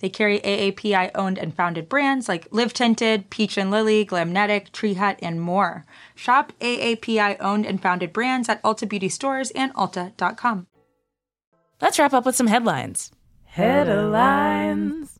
They 0.00 0.08
carry 0.08 0.40
AAPI 0.40 1.10
owned 1.14 1.38
and 1.38 1.54
founded 1.54 1.88
brands 1.88 2.28
like 2.28 2.46
Live 2.50 2.72
Tinted, 2.72 3.30
Peach 3.30 3.56
and 3.58 3.70
Lily, 3.70 4.04
Glamnetic, 4.06 4.70
Tree 4.70 4.94
Hut, 4.94 5.18
and 5.20 5.40
more. 5.40 5.84
Shop 6.14 6.52
AAPI 6.60 7.36
owned 7.40 7.66
and 7.66 7.82
founded 7.82 8.12
brands 8.12 8.48
at 8.48 8.62
Ulta 8.62 8.88
Beauty 8.88 9.08
stores 9.08 9.50
and 9.52 9.74
Ulta.com. 9.74 10.66
Let's 11.80 11.98
wrap 11.98 12.12
up 12.12 12.26
with 12.26 12.36
some 12.36 12.46
headlines. 12.46 13.12
Headlines. 13.44 15.18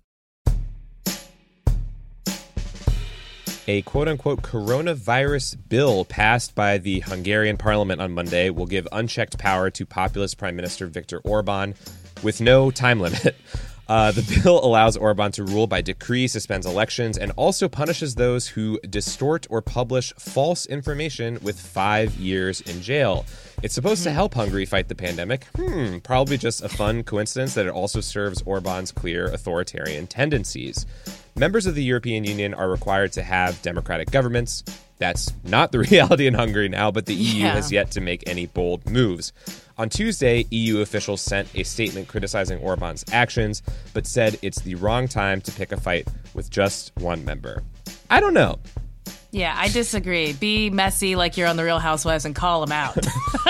A 3.71 3.83
quote 3.83 4.09
unquote 4.09 4.43
coronavirus 4.43 5.59
bill 5.69 6.07
passed 6.07 6.55
by 6.55 6.79
the 6.79 7.01
Hungarian 7.01 7.59
parliament 7.59 8.01
on 8.01 8.13
Monday 8.13 8.49
will 8.49 8.67
give 8.67 8.89
unchecked 8.93 9.39
power 9.39 9.69
to 9.71 9.85
populist 9.85 10.39
Prime 10.39 10.57
Minister 10.57 10.87
Viktor 10.87 11.21
Orban 11.25 11.75
with 12.23 12.41
no 12.41 12.71
time 12.71 12.99
limit. 12.99 13.37
Uh, 13.89 14.13
the 14.13 14.41
bill 14.43 14.63
allows 14.65 14.97
Orban 14.99 15.33
to 15.33 15.45
rule 15.45 15.67
by 15.67 15.81
decree, 15.81 16.29
suspends 16.29 16.67
elections, 16.67 17.17
and 17.17 17.33
also 17.37 17.69
punishes 17.69 18.17
those 18.17 18.47
who 18.49 18.79
distort 18.81 19.47
or 19.49 19.63
publish 19.63 20.13
false 20.19 20.67
information 20.67 21.39
with 21.43 21.59
five 21.59 22.15
years 22.17 22.61
in 22.61 22.83
jail. 22.83 23.25
It's 23.63 23.75
supposed 23.75 24.03
to 24.05 24.11
help 24.11 24.35
Hungary 24.35 24.67
fight 24.67 24.89
the 24.89 24.95
pandemic. 24.95 25.45
Hmm, 25.57 25.99
probably 25.99 26.37
just 26.37 26.63
a 26.63 26.69
fun 26.69 27.03
coincidence 27.03 27.55
that 27.55 27.67
it 27.67 27.73
also 27.73 28.01
serves 28.03 28.43
Orban's 28.43 28.93
clear 28.93 29.27
authoritarian 29.27 30.07
tendencies. 30.07 30.85
Members 31.35 31.67
of 31.67 31.75
the 31.75 31.83
European 31.83 32.25
Union 32.25 32.53
are 32.53 32.69
required 32.69 33.13
to 33.13 33.23
have 33.23 33.61
democratic 33.63 34.11
governments. 34.11 34.65
That's 34.99 35.33
not 35.45 35.73
the 35.73 35.79
reality 35.91 36.27
in 36.27 36.35
Hungary 36.35 36.69
now, 36.69 36.91
but 36.91 37.07
the 37.07 37.15
EU 37.15 37.45
Yeah. 37.45 37.55
has 37.55 37.73
yet 37.73 37.91
to 37.93 38.01
make 38.01 38.29
any 38.29 38.47
bold 38.47 38.89
moves. 38.91 39.33
On 39.79 39.89
Tuesday, 39.89 40.45
EU 40.51 40.81
officials 40.81 41.21
sent 41.21 41.49
a 41.55 41.63
statement 41.63 42.09
criticizing 42.09 42.59
Orban's 42.59 43.05
actions, 43.13 43.63
but 43.95 44.09
said 44.09 44.37
it's 44.43 44.61
the 44.61 44.75
wrong 44.75 45.07
time 45.07 45.41
to 45.43 45.53
pick 45.53 45.71
a 45.71 45.77
fight 45.77 46.09
with 46.35 46.51
just 46.51 46.91
one 46.97 47.25
member. 47.25 47.63
I 48.11 48.19
don't 48.19 48.35
know. 48.35 48.59
Yeah, 49.31 49.55
I 49.57 49.69
disagree. 49.69 50.33
Be 50.33 50.69
messy 50.69 51.15
like 51.15 51.37
you're 51.37 51.47
on 51.47 51.57
the 51.57 51.63
Real 51.63 51.79
Housewives 51.79 52.25
and 52.25 52.35
call 52.35 52.67
them 52.67 52.73
out. 52.73 52.97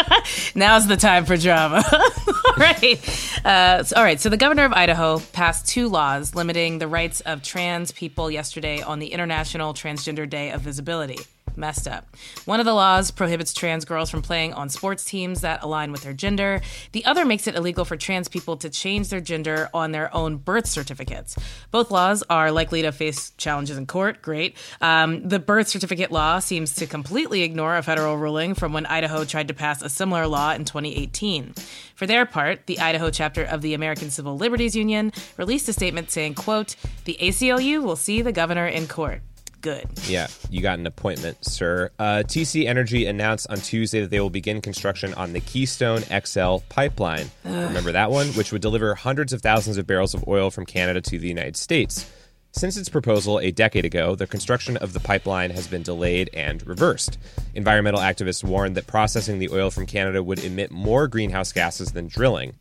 Now's 0.54 0.86
the 0.86 0.98
time 0.98 1.24
for 1.24 1.38
drama. 1.38 1.82
all 1.92 2.54
right. 2.58 3.40
Uh, 3.42 3.84
all 3.96 4.02
right. 4.02 4.20
So 4.20 4.28
the 4.28 4.36
governor 4.36 4.64
of 4.64 4.72
Idaho 4.74 5.20
passed 5.32 5.66
two 5.66 5.88
laws 5.88 6.34
limiting 6.34 6.78
the 6.78 6.88
rights 6.88 7.20
of 7.22 7.42
trans 7.42 7.90
people 7.92 8.30
yesterday 8.30 8.82
on 8.82 8.98
the 8.98 9.12
International 9.12 9.72
Transgender 9.72 10.28
Day 10.28 10.50
of 10.50 10.60
Visibility. 10.60 11.18
Messed 11.58 11.88
up. 11.88 12.06
One 12.44 12.60
of 12.60 12.66
the 12.66 12.72
laws 12.72 13.10
prohibits 13.10 13.52
trans 13.52 13.84
girls 13.84 14.10
from 14.10 14.22
playing 14.22 14.54
on 14.54 14.68
sports 14.68 15.04
teams 15.04 15.40
that 15.40 15.64
align 15.64 15.90
with 15.90 16.02
their 16.02 16.12
gender. 16.12 16.60
The 16.92 17.04
other 17.04 17.24
makes 17.24 17.48
it 17.48 17.56
illegal 17.56 17.84
for 17.84 17.96
trans 17.96 18.28
people 18.28 18.56
to 18.58 18.70
change 18.70 19.08
their 19.08 19.20
gender 19.20 19.68
on 19.74 19.90
their 19.90 20.14
own 20.14 20.36
birth 20.36 20.66
certificates. 20.66 21.36
Both 21.72 21.90
laws 21.90 22.22
are 22.30 22.52
likely 22.52 22.82
to 22.82 22.92
face 22.92 23.30
challenges 23.38 23.76
in 23.76 23.86
court. 23.86 24.22
Great. 24.22 24.56
Um, 24.80 25.28
the 25.28 25.40
birth 25.40 25.66
certificate 25.66 26.12
law 26.12 26.38
seems 26.38 26.76
to 26.76 26.86
completely 26.86 27.42
ignore 27.42 27.76
a 27.76 27.82
federal 27.82 28.16
ruling 28.16 28.54
from 28.54 28.72
when 28.72 28.86
Idaho 28.86 29.24
tried 29.24 29.48
to 29.48 29.54
pass 29.54 29.82
a 29.82 29.88
similar 29.88 30.28
law 30.28 30.52
in 30.52 30.64
2018. 30.64 31.54
For 31.96 32.06
their 32.06 32.24
part, 32.24 32.66
the 32.66 32.78
Idaho 32.78 33.10
chapter 33.10 33.42
of 33.42 33.62
the 33.62 33.74
American 33.74 34.10
Civil 34.10 34.36
Liberties 34.36 34.76
Union 34.76 35.12
released 35.36 35.68
a 35.68 35.72
statement 35.72 36.12
saying, 36.12 36.34
quote, 36.34 36.76
the 37.04 37.18
ACLU 37.20 37.82
will 37.82 37.96
see 37.96 38.22
the 38.22 38.30
governor 38.30 38.68
in 38.68 38.86
court. 38.86 39.22
Good. 39.60 39.88
Yeah, 40.06 40.28
you 40.50 40.62
got 40.62 40.78
an 40.78 40.86
appointment, 40.86 41.44
sir. 41.44 41.90
Uh, 41.98 42.22
TC 42.24 42.66
Energy 42.66 43.06
announced 43.06 43.48
on 43.50 43.58
Tuesday 43.58 44.00
that 44.00 44.10
they 44.10 44.20
will 44.20 44.30
begin 44.30 44.60
construction 44.60 45.14
on 45.14 45.32
the 45.32 45.40
Keystone 45.40 46.02
XL 46.02 46.58
pipeline. 46.68 47.30
Remember 47.44 47.90
that 47.92 48.10
one? 48.10 48.28
Which 48.28 48.52
would 48.52 48.62
deliver 48.62 48.94
hundreds 48.94 49.32
of 49.32 49.42
thousands 49.42 49.76
of 49.76 49.86
barrels 49.86 50.14
of 50.14 50.26
oil 50.28 50.50
from 50.50 50.64
Canada 50.64 51.00
to 51.00 51.18
the 51.18 51.28
United 51.28 51.56
States. 51.56 52.08
Since 52.52 52.76
its 52.76 52.88
proposal 52.88 53.38
a 53.40 53.50
decade 53.50 53.84
ago, 53.84 54.14
the 54.14 54.26
construction 54.26 54.76
of 54.78 54.92
the 54.92 55.00
pipeline 55.00 55.50
has 55.50 55.66
been 55.66 55.82
delayed 55.82 56.30
and 56.32 56.66
reversed. 56.66 57.18
Environmental 57.54 58.00
activists 58.00 58.42
warned 58.42 58.76
that 58.76 58.86
processing 58.86 59.38
the 59.38 59.50
oil 59.50 59.70
from 59.70 59.86
Canada 59.86 60.22
would 60.22 60.42
emit 60.42 60.70
more 60.70 61.08
greenhouse 61.08 61.52
gases 61.52 61.92
than 61.92 62.08
drilling. 62.08 62.54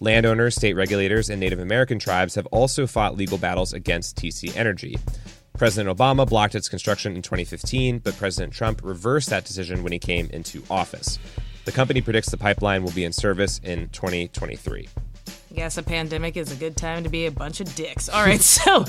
Landowners, 0.00 0.54
state 0.54 0.74
regulators, 0.74 1.30
and 1.30 1.40
Native 1.40 1.58
American 1.58 1.98
tribes 1.98 2.34
have 2.34 2.46
also 2.46 2.86
fought 2.86 3.16
legal 3.16 3.38
battles 3.38 3.72
against 3.72 4.16
TC 4.16 4.56
Energy. 4.56 4.98
President 5.58 5.94
Obama 5.94 6.26
blocked 6.26 6.54
its 6.54 6.68
construction 6.68 7.16
in 7.16 7.22
2015, 7.22 7.98
but 7.98 8.16
President 8.16 8.52
Trump 8.52 8.80
reversed 8.84 9.28
that 9.30 9.44
decision 9.44 9.82
when 9.82 9.92
he 9.92 9.98
came 9.98 10.30
into 10.30 10.62
office. 10.70 11.18
The 11.64 11.72
company 11.72 12.00
predicts 12.00 12.30
the 12.30 12.36
pipeline 12.36 12.84
will 12.84 12.92
be 12.92 13.02
in 13.02 13.12
service 13.12 13.60
in 13.64 13.88
2023. 13.88 14.88
I 15.26 15.54
Guess 15.54 15.76
a 15.76 15.82
pandemic 15.82 16.36
is 16.36 16.52
a 16.52 16.54
good 16.54 16.76
time 16.76 17.02
to 17.02 17.08
be 17.08 17.26
a 17.26 17.32
bunch 17.32 17.60
of 17.60 17.74
dicks. 17.74 18.08
All 18.08 18.22
right, 18.22 18.40
so 18.40 18.84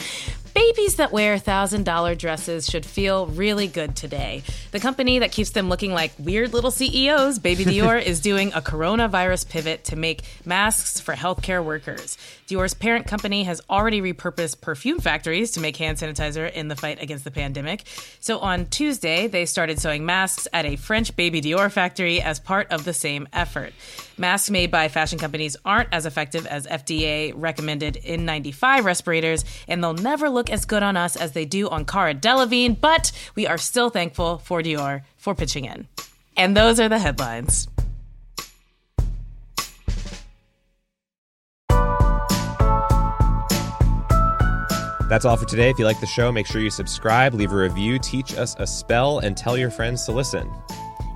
babies 0.54 0.96
that 0.96 1.12
wear 1.12 1.36
$1,000 1.38 2.18
dresses 2.18 2.70
should 2.70 2.86
feel 2.86 3.28
really 3.28 3.68
good 3.68 3.96
today. 3.96 4.44
The 4.72 4.80
company 4.80 5.20
that 5.20 5.32
keeps 5.32 5.52
them 5.52 5.70
looking 5.70 5.94
like 5.94 6.12
weird 6.20 6.54
little 6.54 6.72
CEOs, 6.72 7.40
Baby 7.40 7.66
Dior, 7.72 8.02
is 8.02 8.20
doing 8.20 8.54
a 8.54 8.62
coronavirus 8.62 9.50
pivot 9.50 9.84
to 9.86 9.96
make 9.96 10.22
masks 10.46 11.00
for 11.00 11.14
healthcare 11.14 11.64
workers. 11.64 12.18
Dior's 12.48 12.74
parent 12.74 13.08
company 13.08 13.44
has 13.44 13.62
already 13.70 14.02
repurposed 14.02 14.62
perfume 14.62 15.00
factories 15.00 15.52
to 15.52 15.60
make 15.60 15.78
hand 15.78 15.98
sanitizer 15.98 16.52
in 16.52 16.68
the 16.68 16.76
fight 16.76 17.02
against 17.02 17.24
the 17.24 17.32
pandemic. 17.32 17.84
So 18.20 18.40
on 18.40 18.66
Tuesday, 18.68 19.28
they 19.28 19.46
started 19.46 19.80
sewing 19.80 20.06
masks 20.06 20.48
at 20.54 20.66
a 20.66 20.76
French 20.76 21.16
Baby 21.16 21.42
Dior 21.42 21.72
factory 21.72 22.22
as 22.22 22.40
part 22.40 22.72
of 22.72 22.86
the 22.86 22.94
same 22.94 23.28
effort. 23.34 23.74
Masks 24.20 24.50
made 24.50 24.70
by 24.70 24.90
fashion 24.90 25.18
companies 25.18 25.56
aren't 25.64 25.88
as 25.94 26.06
effective 26.06 26.46
as 26.46 26.68
FDA 26.68 27.32
recommended 27.34 28.00
N95 28.06 28.84
respirators, 28.84 29.46
and 29.66 29.82
they'll 29.82 29.94
never 29.94 30.30
look 30.30 30.50
as 30.50 30.66
good 30.66 30.84
on 30.84 30.98
us 30.98 31.16
as 31.16 31.32
they 31.32 31.46
do 31.46 31.70
on 31.70 31.86
Cara 31.86 32.14
Delevingne, 32.14 32.82
but 32.82 33.14
we 33.36 33.48
are 33.48 33.58
still 33.58 33.90
thankful 33.90 34.40
for 34.40 34.62
Dior 34.62 35.04
for 35.16 35.34
pitching 35.34 35.64
in. 35.64 35.88
And 36.36 36.56
those 36.56 36.82
are 36.82 36.90
the 36.90 37.00
headlines. 37.00 37.70
That's 45.08 45.24
all 45.24 45.38
for 45.38 45.46
today. 45.46 45.70
If 45.70 45.80
you 45.80 45.86
like 45.86 46.02
the 46.02 46.06
show, 46.06 46.30
make 46.30 46.46
sure 46.46 46.62
you 46.62 46.70
subscribe, 46.70 47.34
leave 47.34 47.54
a 47.54 47.56
review, 47.56 47.98
teach 48.00 48.38
us 48.38 48.54
a 48.60 48.68
spell, 48.68 49.20
and 49.20 49.38
tell 49.38 49.58
your 49.58 49.72
friends 49.72 50.06
to 50.06 50.12
listen. 50.12 50.52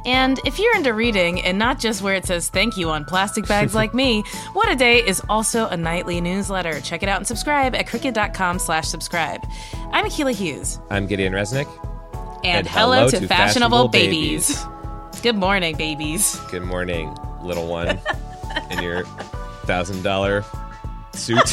And 0.05 0.39
if 0.45 0.59
you're 0.59 0.75
into 0.75 0.93
reading 0.93 1.41
and 1.41 1.57
not 1.57 1.79
just 1.79 2.01
where 2.01 2.15
it 2.15 2.25
says 2.25 2.49
thank 2.49 2.75
you 2.77 2.89
on 2.89 3.05
plastic 3.05 3.47
bags 3.47 3.73
like 3.73 3.93
me, 3.93 4.23
What 4.53 4.69
a 4.71 4.75
Day 4.75 4.97
is 5.05 5.21
also 5.29 5.67
a 5.67 5.77
nightly 5.77 6.19
newsletter. 6.19 6.81
Check 6.81 7.03
it 7.03 7.09
out 7.09 7.17
and 7.17 7.27
subscribe 7.27 7.73
at 7.75 7.87
crooked.com 7.87 8.59
slash 8.59 8.87
subscribe. 8.87 9.41
I'm 9.91 10.05
Akilah 10.05 10.33
Hughes. 10.35 10.79
I'm 10.89 11.07
Gideon 11.07 11.33
Resnick. 11.33 11.67
And, 12.43 12.67
hello, 12.67 13.09
to, 13.09 13.25
fashionable, 13.27 13.87
babies. 13.87 14.65
Good 15.21 15.37
morning, 15.37 15.77
babies. 15.77 16.37
Good 16.51 16.63
morning, 16.63 17.15
little 17.41 17.67
one, 17.67 17.97
in 18.69 18.83
your 18.83 19.05
thousand 19.65 20.03
dollar 20.03 20.43
suit. 21.13 21.52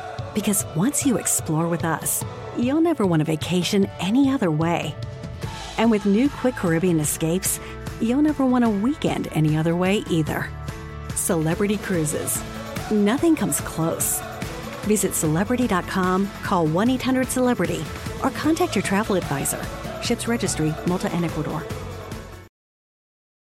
Because 0.33 0.65
once 0.75 1.05
you 1.05 1.17
explore 1.17 1.67
with 1.67 1.83
us, 1.83 2.23
you'll 2.57 2.81
never 2.81 3.05
want 3.05 3.21
a 3.21 3.25
vacation 3.25 3.89
any 3.99 4.29
other 4.29 4.49
way. 4.49 4.95
And 5.77 5.91
with 5.91 6.05
new 6.05 6.29
Quick 6.29 6.55
Caribbean 6.55 6.99
escapes, 6.99 7.59
you'll 8.01 8.21
never 8.21 8.45
want 8.45 8.63
a 8.63 8.69
weekend 8.69 9.27
any 9.31 9.57
other 9.57 9.75
way 9.75 10.03
either. 10.09 10.49
Celebrity 11.15 11.77
Cruises. 11.77 12.41
Nothing 12.91 13.35
comes 13.35 13.61
close. 13.61 14.21
Visit 14.83 15.13
celebrity.com, 15.13 16.29
call 16.43 16.65
1 16.65 16.89
800 16.89 17.27
Celebrity, 17.27 17.83
or 18.23 18.31
contact 18.31 18.75
your 18.75 18.83
travel 18.83 19.15
advisor. 19.15 19.63
Ships 20.01 20.27
Registry, 20.27 20.73
Malta 20.87 21.11
and 21.13 21.25
Ecuador. 21.25 21.63